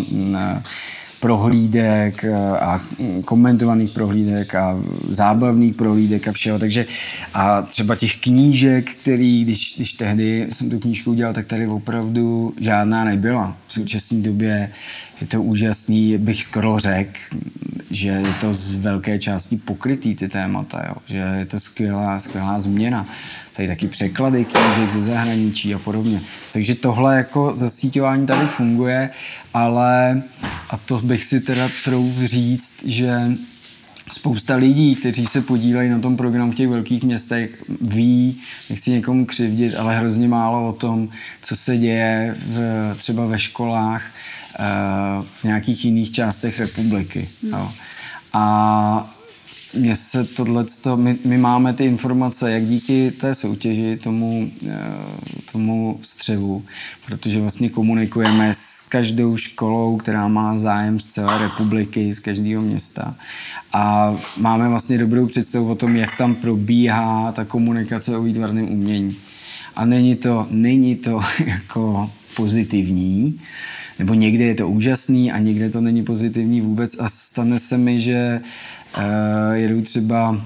prohlídek 1.23 2.25
a 2.61 2.79
komentovaných 3.25 3.91
prohlídek 3.91 4.55
a 4.55 4.81
zábavných 5.11 5.75
prohlídek 5.75 6.29
a 6.29 6.33
všeho. 6.33 6.59
Takže 6.59 6.87
a 7.35 7.63
třeba 7.63 7.97
těch 7.97 8.17
knížek, 8.17 8.91
který, 8.91 9.45
když, 9.45 9.75
když 9.77 9.93
tehdy 9.93 10.49
jsem 10.53 10.71
tu 10.71 10.79
knížku 10.79 11.11
udělal, 11.11 11.35
tak 11.35 11.47
tady 11.47 11.67
opravdu 11.67 12.55
žádná 12.61 13.05
nebyla. 13.05 13.57
V 13.67 13.73
současné 13.73 14.21
době 14.21 14.71
je 15.21 15.27
to 15.27 15.43
úžasný, 15.43 16.19
bych 16.19 16.43
skoro 16.43 16.79
řekl, 16.79 17.19
že 17.93 18.09
je 18.09 18.35
to 18.41 18.55
z 18.55 18.75
velké 18.75 19.19
části 19.19 19.57
pokrytý 19.57 20.15
ty 20.15 20.29
témata, 20.29 20.85
jo? 20.89 20.95
že 21.07 21.17
je 21.17 21.47
to 21.47 21.61
skvělá, 21.61 22.21
skvělá 22.21 22.61
změna. 22.61 23.07
Tady 23.57 23.69
taky 23.69 23.89
překlady 23.89 24.45
knížek 24.45 24.91
ze 24.91 25.03
zahraničí 25.03 25.75
a 25.75 25.79
podobně. 25.79 26.21
Takže 26.53 26.75
tohle 26.75 27.17
jako 27.17 27.53
zasíťování 27.55 28.27
tady 28.27 28.47
funguje, 28.47 29.11
ale 29.55 30.23
a 30.71 30.77
to 30.77 30.99
bych 30.99 31.25
si 31.25 31.41
teda 31.41 31.69
trouf 31.85 32.19
říct, 32.19 32.77
že 32.85 33.33
spousta 34.13 34.57
lidí, 34.57 34.95
kteří 34.95 35.27
se 35.27 35.41
podílejí 35.41 35.91
na 35.91 35.99
tom 35.99 36.17
programu 36.17 36.53
v 36.53 36.55
těch 36.55 36.69
velkých 36.69 37.03
městech, 37.03 37.65
ví, 37.81 38.37
nechci 38.71 38.91
někomu 38.91 39.27
křivdit, 39.27 39.75
ale 39.77 39.99
hrozně 39.99 40.29
málo 40.29 40.69
o 40.69 40.73
tom, 40.73 41.09
co 41.43 41.57
se 41.57 41.77
děje 41.79 42.37
v, 42.39 42.95
třeba 42.99 43.27
ve 43.27 43.39
školách 43.39 44.03
v 45.23 45.45
nějakých 45.45 45.85
jiných 45.85 46.13
částech 46.13 46.61
republiky. 46.61 47.29
Hmm. 47.43 47.53
Jo. 47.53 47.73
A 48.33 49.15
mně 49.75 49.97
se 49.97 50.25
tohle, 50.25 50.65
my, 50.97 51.17
my 51.25 51.39
máme 51.39 51.73
ty 51.73 51.85
informace 51.85 52.53
jak 52.53 52.63
díky 52.63 53.11
té 53.11 53.35
soutěži, 53.35 53.99
tomu, 54.03 54.51
eh, 54.69 54.81
tomu 55.53 55.99
střevu, 56.03 56.65
protože 57.07 57.41
vlastně 57.41 57.69
komunikujeme 57.69 58.55
s 58.55 58.87
každou 58.89 59.37
školou, 59.37 59.97
která 59.97 60.29
má 60.29 60.59
zájem 60.59 61.01
z 61.01 61.09
celé 61.09 61.39
republiky, 61.39 62.13
z 62.13 62.21
každého 62.21 62.63
města. 62.63 63.15
A 63.73 64.15
máme 64.37 64.69
vlastně 64.69 64.99
dobrou 64.99 65.27
představu 65.27 65.71
o 65.71 65.75
tom, 65.75 65.97
jak 65.97 66.17
tam 66.17 66.35
probíhá 66.35 67.33
ta 67.33 67.45
komunikace 67.45 68.17
o 68.17 68.23
výtvarném 68.23 68.69
umění. 68.69 69.17
A 69.77 69.85
není 69.85 70.17
to, 70.17 70.47
není 70.51 70.97
to 70.97 71.21
jako 71.47 72.11
pozitivní, 72.37 73.41
nebo 73.99 74.15
někde 74.15 74.45
je 74.45 74.55
to 74.55 74.69
úžasný 74.69 75.33
a 75.33 75.39
někde 75.39 75.71
to 75.71 75.81
není 75.81 76.05
pozitivní 76.05 76.61
vůbec 76.61 76.99
a 77.01 77.09
stane 77.09 77.59
se 77.59 77.79
mi, 77.79 78.01
že 78.01 78.41
uh, 78.97 79.03
jedu 79.53 79.83
třeba 79.83 80.41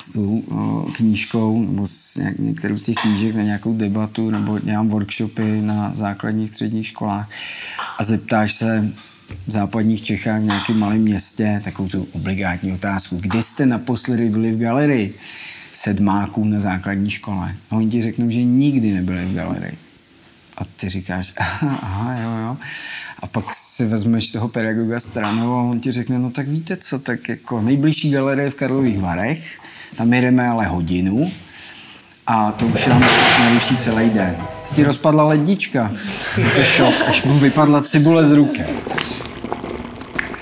s 0.00 0.12
tou 0.12 0.22
uh, 0.22 0.92
knížkou 0.92 1.62
nebo 1.62 1.86
s 1.86 2.16
nějak, 2.16 2.38
některou 2.38 2.76
z 2.76 2.82
těch 2.82 2.96
knížek 3.02 3.34
na 3.34 3.42
nějakou 3.42 3.76
debatu 3.76 4.30
nebo 4.30 4.58
dělám 4.58 4.88
workshopy 4.88 5.60
na 5.60 5.92
základních 5.94 6.50
středních 6.50 6.86
školách 6.86 7.30
a 7.98 8.04
zeptáš 8.04 8.56
se 8.56 8.92
v 9.46 9.50
západních 9.50 10.02
Čechách 10.02 10.40
v 10.40 10.44
nějakém 10.44 10.78
malém 10.78 10.98
městě 10.98 11.60
takovou 11.64 11.88
tu 11.88 12.08
obligátní 12.12 12.72
otázku. 12.72 13.16
Kdy 13.20 13.42
jste 13.42 13.66
naposledy 13.66 14.28
byli 14.28 14.52
v 14.52 14.58
galerii 14.58 15.14
sedmáků 15.72 16.44
na 16.44 16.58
základní 16.58 17.10
škole? 17.10 17.54
A 17.70 17.76
oni 17.76 17.90
ti 17.90 18.02
řeknou, 18.02 18.30
že 18.30 18.44
nikdy 18.44 18.92
nebyli 18.92 19.24
v 19.24 19.34
galerii. 19.34 19.83
A 20.58 20.64
ty 20.76 20.88
říkáš, 20.88 21.32
aha, 21.38 21.78
aha, 21.82 22.16
jo, 22.22 22.46
jo. 22.46 22.56
A 23.20 23.26
pak 23.26 23.54
si 23.54 23.86
vezmeš 23.86 24.26
toho 24.26 24.48
pedagoga 24.48 25.00
stranou 25.00 25.52
a 25.52 25.62
on 25.62 25.80
ti 25.80 25.92
řekne, 25.92 26.18
no 26.18 26.30
tak 26.30 26.48
víte 26.48 26.76
co, 26.76 26.98
tak 26.98 27.28
jako 27.28 27.60
nejbližší 27.60 28.10
galerie 28.10 28.50
v 28.50 28.54
Karlových 28.54 29.00
Varech, 29.00 29.60
tam 29.96 30.12
jedeme 30.12 30.48
ale 30.48 30.66
hodinu 30.66 31.32
a 32.26 32.52
to 32.52 32.66
už 32.66 32.86
nám 32.86 33.04
neruší 33.40 33.76
celý 33.76 34.10
den. 34.10 34.36
Se 34.64 34.74
ti 34.74 34.84
rozpadla 34.84 35.24
lednička. 35.24 35.92
To 36.56 36.64
šok, 36.64 36.94
až 37.08 37.22
mu 37.24 37.38
vypadla 37.38 37.82
cibule 37.82 38.26
z 38.26 38.32
ruky. 38.32 38.64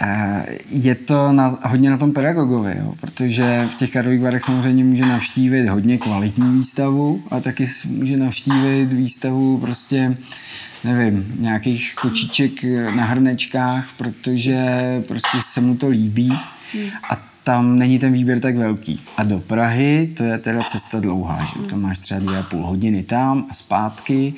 Eh, 0.05 0.59
je 0.71 0.95
to 0.95 1.33
na, 1.33 1.59
hodně 1.63 1.91
na 1.91 1.97
tom 1.97 2.13
pedagogovi, 2.13 2.77
jo, 2.79 2.95
protože 3.01 3.69
v 3.73 3.75
těch 3.75 3.91
Karlových 3.91 4.21
Varech 4.21 4.43
samozřejmě 4.43 4.85
může 4.85 5.07
navštívit 5.07 5.69
hodně 5.69 5.99
kvalitní 5.99 6.59
výstavu 6.59 7.23
a 7.31 7.41
taky 7.41 7.69
může 7.87 8.17
navštívit 8.17 8.93
výstavu 8.93 9.59
prostě 9.59 10.17
nevím, 10.85 11.35
nějakých 11.39 11.95
kočiček 11.95 12.65
na 12.97 13.05
hrnečkách, 13.05 13.89
protože 13.97 14.67
prostě 15.09 15.39
se 15.47 15.61
mu 15.61 15.77
to 15.77 15.89
líbí 15.89 16.33
a 17.11 17.23
tam 17.45 17.79
není 17.79 17.99
ten 17.99 18.13
výběr 18.13 18.41
tak 18.41 18.57
velký. 18.57 19.01
A 19.17 19.23
do 19.23 19.39
Prahy 19.39 20.15
to 20.17 20.25
je 20.25 20.39
teda 20.39 20.63
cesta 20.63 21.01
dlouhá, 21.01 21.39
že 21.45 21.69
to 21.69 21.77
máš 21.77 21.99
třeba 21.99 22.21
dvě 22.21 22.39
a 22.39 22.43
půl 22.43 22.67
hodiny 22.67 23.03
tam 23.03 23.47
a 23.51 23.55
zpátky 23.55 24.35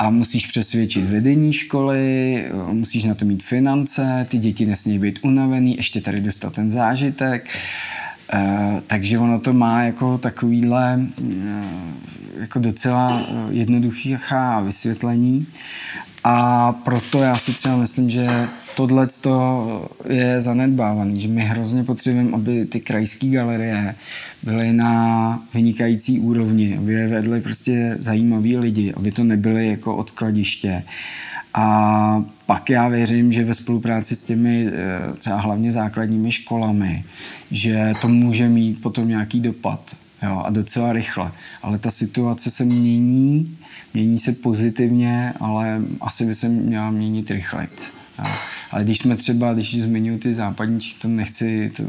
a 0.00 0.10
musíš 0.10 0.46
přesvědčit 0.46 1.04
vedení 1.04 1.52
školy, 1.52 2.44
musíš 2.72 3.04
na 3.04 3.14
to 3.14 3.24
mít 3.24 3.42
finance, 3.42 4.26
ty 4.30 4.38
děti 4.38 4.66
nesmí 4.66 4.98
být 4.98 5.18
unavený, 5.22 5.76
ještě 5.76 6.00
tady 6.00 6.20
dostat 6.20 6.52
ten 6.52 6.70
zážitek. 6.70 7.48
Uh, 8.34 8.80
takže 8.86 9.18
ono 9.18 9.40
to 9.40 9.52
má 9.52 9.82
jako 9.82 10.18
takovýhle 10.18 11.00
uh, 11.22 11.34
jako 12.40 12.58
docela 12.58 13.22
jednoduchý 13.50 14.16
vysvětlení 14.60 15.46
a 16.24 16.72
proto 16.72 17.22
já 17.22 17.34
si 17.34 17.52
třeba 17.52 17.76
myslím, 17.76 18.10
že 18.10 18.48
tohle 18.76 19.08
je 20.08 20.40
zanedbávaný, 20.40 21.20
že 21.20 21.28
my 21.28 21.42
hrozně 21.42 21.84
potřebujeme, 21.84 22.30
aby 22.32 22.64
ty 22.64 22.80
krajské 22.80 23.28
galerie 23.28 23.94
byly 24.42 24.72
na 24.72 25.42
vynikající 25.54 26.20
úrovni, 26.20 26.76
aby 26.78 26.92
je 26.92 27.08
vedly 27.08 27.40
prostě 27.40 27.96
zajímaví 27.98 28.56
lidi, 28.56 28.92
aby 28.96 29.12
to 29.12 29.24
nebyly 29.24 29.68
jako 29.68 29.96
odkladiště. 29.96 30.82
A 31.54 32.24
pak 32.46 32.70
já 32.70 32.88
věřím, 32.88 33.32
že 33.32 33.44
ve 33.44 33.54
spolupráci 33.54 34.16
s 34.16 34.24
těmi 34.24 34.68
eh, 34.68 35.12
třeba 35.12 35.40
hlavně 35.40 35.72
základními 35.72 36.32
školami, 36.32 37.04
že 37.50 37.92
to 38.00 38.08
může 38.08 38.48
mít 38.48 38.82
potom 38.82 39.08
nějaký 39.08 39.40
dopad. 39.40 39.96
Jo, 40.22 40.42
a 40.44 40.50
docela 40.50 40.92
rychle. 40.92 41.32
Ale 41.62 41.78
ta 41.78 41.90
situace 41.90 42.50
se 42.50 42.64
mění, 42.64 43.56
mění 43.94 44.18
se 44.18 44.32
pozitivně, 44.32 45.32
ale 45.40 45.82
asi 46.00 46.24
by 46.24 46.34
se 46.34 46.48
měla 46.48 46.90
měnit 46.90 47.30
rychleji. 47.30 47.68
Ale 48.70 48.84
když 48.84 48.98
jsme 48.98 49.16
třeba, 49.16 49.54
když 49.54 49.82
zmiňuji 49.82 50.18
ty 50.18 50.34
západní, 50.34 50.78
to 51.02 51.08
nechci, 51.08 51.72
to, 51.76 51.82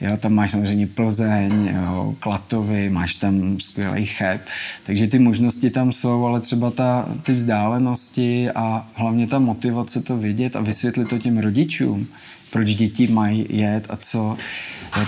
jo, 0.00 0.16
tam 0.16 0.32
máš 0.32 0.50
samozřejmě 0.50 0.86
Plzeň, 0.86 1.72
jo, 1.74 2.14
Klatovy, 2.20 2.90
máš 2.90 3.14
tam 3.14 3.60
skvělý 3.60 4.06
chet, 4.06 4.40
takže 4.86 5.06
ty 5.06 5.18
možnosti 5.18 5.70
tam 5.70 5.92
jsou, 5.92 6.24
ale 6.24 6.40
třeba 6.40 6.70
ta, 6.70 7.08
ty 7.22 7.32
vzdálenosti 7.32 8.50
a 8.50 8.88
hlavně 8.94 9.26
ta 9.26 9.38
motivace 9.38 10.02
to 10.02 10.16
vidět 10.16 10.56
a 10.56 10.60
vysvětlit 10.60 11.08
to 11.08 11.18
těm 11.18 11.38
rodičům, 11.38 12.06
proč 12.50 12.74
děti 12.74 13.06
mají 13.06 13.46
jet 13.48 13.86
a 13.88 13.96
co. 13.96 14.36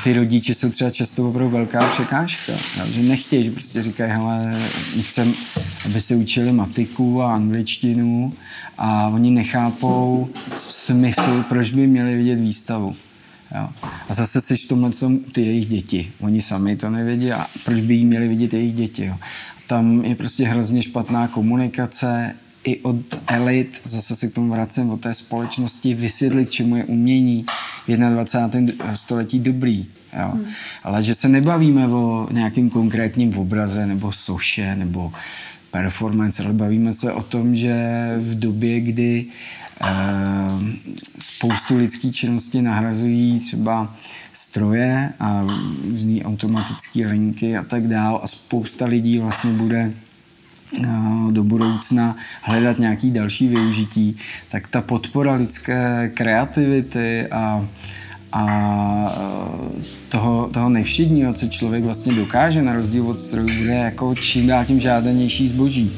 Ty 0.05 0.13
rodiče 0.13 0.55
jsou 0.55 0.71
třeba 0.71 0.91
často 0.91 1.29
opravdu 1.29 1.51
velká 1.51 1.89
překážka, 1.89 2.53
že 2.93 3.03
nechtějí, 3.03 3.45
že 3.45 3.51
prostě 3.51 3.83
říkají, 3.83 4.13
hele, 4.13 4.61
chcem, 5.01 5.33
aby 5.85 6.01
se 6.01 6.17
učili 6.17 6.53
matiku 6.53 7.23
a 7.23 7.35
angličtinu 7.35 8.33
a 8.79 9.09
oni 9.09 9.31
nechápou 9.31 10.29
smysl, 10.57 11.45
proč 11.49 11.73
by 11.73 11.87
měli 11.87 12.17
vidět 12.17 12.37
výstavu. 12.37 12.97
Jo. 13.55 13.69
A 14.09 14.15
zase 14.15 14.41
jsi 14.41 14.57
v 14.57 14.69
tomhle 14.69 14.91
ty 15.33 15.41
jejich 15.41 15.69
děti. 15.69 16.13
Oni 16.21 16.43
sami 16.43 16.77
to 16.77 16.91
nevědí 16.91 17.33
a 17.33 17.47
proč 17.65 17.81
by 17.81 17.95
jí 17.95 18.05
měli 18.05 18.29
vidět 18.29 18.53
jejich 18.53 18.75
děti. 18.75 19.05
Jo. 19.05 19.17
Tam 19.67 20.05
je 20.05 20.15
prostě 20.15 20.49
hrozně 20.49 20.83
špatná 20.83 21.29
komunikace, 21.29 22.35
i 22.65 22.81
od 22.81 22.97
elit, 23.27 23.81
zase 23.85 24.17
se 24.17 24.29
k 24.29 24.35
tomu 24.35 24.53
vracím, 24.53 24.91
od 24.91 25.01
té 25.01 25.15
společnosti, 25.15 25.95
vysvětlit, 25.95 26.51
čemu 26.51 26.77
je 26.77 26.85
umění 26.85 27.47
v 27.89 27.97
21. 27.97 28.97
století 28.97 29.39
dobrý. 29.41 29.87
Jo. 30.21 30.29
Hmm. 30.33 30.45
Ale 30.85 31.03
že 31.03 31.15
se 31.15 31.29
nebavíme 31.29 31.89
o 31.89 32.29
nějakým 32.31 32.71
konkrétním 32.71 33.39
obraze 33.39 33.87
nebo 33.87 34.13
soše 34.13 34.77
nebo 34.77 35.13
performance, 35.71 36.45
ale 36.45 36.53
bavíme 36.53 36.95
se 36.95 37.13
o 37.13 37.23
tom, 37.23 37.57
že 37.57 37.75
v 38.19 38.39
době, 38.39 38.81
kdy 38.81 39.27
eh, 39.83 39.89
spoustu 41.19 41.77
lidský 41.77 42.13
činnosti 42.13 42.63
nahrazují 42.63 43.41
třeba 43.41 43.97
stroje 44.33 45.13
a 45.21 45.47
různé 45.91 46.23
automatické 46.25 47.07
linky 47.07 47.57
a 47.57 47.63
tak 47.63 47.83
dál 47.83 48.21
a 48.23 48.27
spousta 48.27 48.87
lidí 48.87 49.19
vlastně 49.19 49.53
bude 49.53 49.93
do 51.31 51.45
budoucna 51.45 52.17
hledat 52.43 52.79
nějaký 52.79 53.11
další 53.11 53.49
využití, 53.49 54.17
tak 54.51 54.69
ta 54.69 54.81
podpora 54.81 55.35
lidské 55.35 56.11
kreativity 56.15 57.27
a, 57.27 57.67
a 58.33 58.47
toho, 60.09 60.51
toho 60.53 60.69
nevšedního, 60.69 61.33
co 61.33 61.47
člověk 61.47 61.85
vlastně 61.85 62.15
dokáže 62.15 62.63
na 62.63 62.73
rozdíl 62.73 63.09
od 63.09 63.19
strojů, 63.19 63.47
bude 63.59 63.75
jako 63.75 64.15
čím 64.15 64.47
dál 64.47 64.65
tím 64.65 64.81
žádanější 64.81 65.49
zboží. 65.49 65.93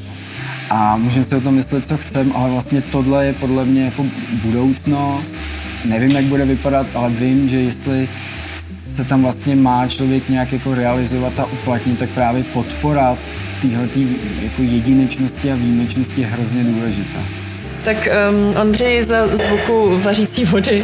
A 0.69 0.97
můžeme 0.97 1.25
si 1.25 1.35
o 1.35 1.41
tom 1.41 1.55
myslet, 1.55 1.87
co 1.87 1.97
chceme, 1.97 2.31
ale 2.33 2.49
vlastně 2.49 2.81
tohle 2.81 3.25
je 3.25 3.33
podle 3.33 3.65
mě 3.65 3.85
jako 3.85 4.05
budoucnost. 4.43 5.35
Nevím, 5.85 6.11
jak 6.11 6.25
bude 6.25 6.45
vypadat, 6.45 6.87
ale 6.93 7.09
vím, 7.09 7.49
že 7.49 7.59
jestli 7.59 8.09
se 8.57 9.05
tam 9.05 9.21
vlastně 9.21 9.55
má 9.55 9.87
člověk 9.87 10.29
nějak 10.29 10.53
jako 10.53 10.75
realizovat 10.75 11.39
a 11.39 11.45
uplatnit, 11.45 11.99
tak 11.99 12.09
právě 12.09 12.43
podpora 12.43 13.17
téhle 13.69 13.87
jako 14.43 14.61
jedinečnosti 14.61 15.51
a 15.51 15.55
výjimečnosti 15.55 16.21
je 16.21 16.27
hrozně 16.27 16.63
důležitá. 16.63 17.19
Tak 17.85 18.07
um, 18.29 18.57
Ondřej 18.61 19.03
za 19.03 19.27
zvuku 19.27 19.99
vařící 20.03 20.45
vody 20.45 20.83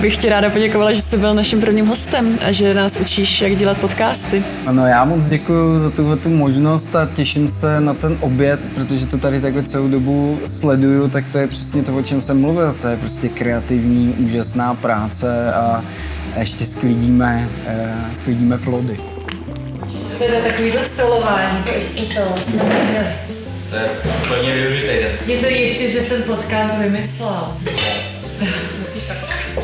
bych 0.00 0.18
ti 0.18 0.28
ráda 0.28 0.50
poděkovala, 0.50 0.92
že 0.92 1.02
jsi 1.02 1.16
byl 1.16 1.34
naším 1.34 1.60
prvním 1.60 1.86
hostem 1.86 2.38
a 2.46 2.52
že 2.52 2.74
nás 2.74 2.96
učíš, 2.96 3.40
jak 3.40 3.56
dělat 3.56 3.78
podcasty. 3.78 4.42
Ano, 4.66 4.86
já 4.86 5.04
moc 5.04 5.26
děkuji 5.26 5.78
za 5.78 5.90
tuhle 5.90 6.16
tu 6.16 6.28
možnost 6.28 6.96
a 6.96 7.08
těším 7.14 7.48
se 7.48 7.80
na 7.80 7.94
ten 7.94 8.16
oběd, 8.20 8.60
protože 8.74 9.06
to 9.06 9.18
tady 9.18 9.40
takhle 9.40 9.62
celou 9.62 9.88
dobu 9.88 10.38
sleduju, 10.46 11.08
tak 11.08 11.24
to 11.32 11.38
je 11.38 11.46
přesně 11.46 11.82
to, 11.82 11.96
o 11.96 12.02
čem 12.02 12.20
jsem 12.20 12.40
mluvil. 12.40 12.76
To 12.82 12.88
je 12.88 12.96
prostě 12.96 13.28
kreativní, 13.28 14.14
úžasná 14.18 14.74
práce 14.74 15.52
a 15.52 15.84
ještě 16.38 16.64
sklidíme, 16.64 17.48
eh, 17.66 17.94
sklidíme 18.12 18.58
plody. 18.58 18.96
Teda 20.18 20.40
takový 20.40 20.72
stolování, 20.94 21.62
to 21.62 21.70
ještě 21.74 22.02
to 22.02 22.34
jsme 22.42 22.62
neměli. 22.62 23.06
To 23.70 23.76
je 23.76 23.90
úplně 24.24 24.54
využitý 24.54 24.86
Je 25.26 25.38
to 25.38 25.46
ještě, 25.46 25.90
že 25.90 26.02
jsem 26.02 26.22
podcast 26.22 26.78
vymyslel. 26.78 27.56
Musíš 28.80 29.02
tak. 29.08 29.16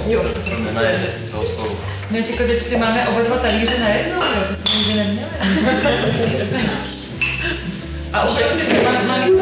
Jo. 0.06 0.22
To 0.44 0.58
nenajede 0.58 1.06
toho 1.30 1.46
stolu. 1.46 1.78
Než 2.10 2.28
jako 2.28 2.42
teď 2.42 2.68
ty 2.68 2.76
máme 2.76 3.08
oba 3.08 3.20
dva 3.22 3.36
talíře 3.36 3.78
najednou, 3.80 4.22
jo, 4.22 4.42
to 4.48 4.54
jsme 4.54 4.78
nikdy 4.78 4.94
neměli. 4.94 5.28
A 8.12 8.24
už 8.24 8.30
si 8.32 8.84
máme 8.84 9.02
malý. 9.02 9.32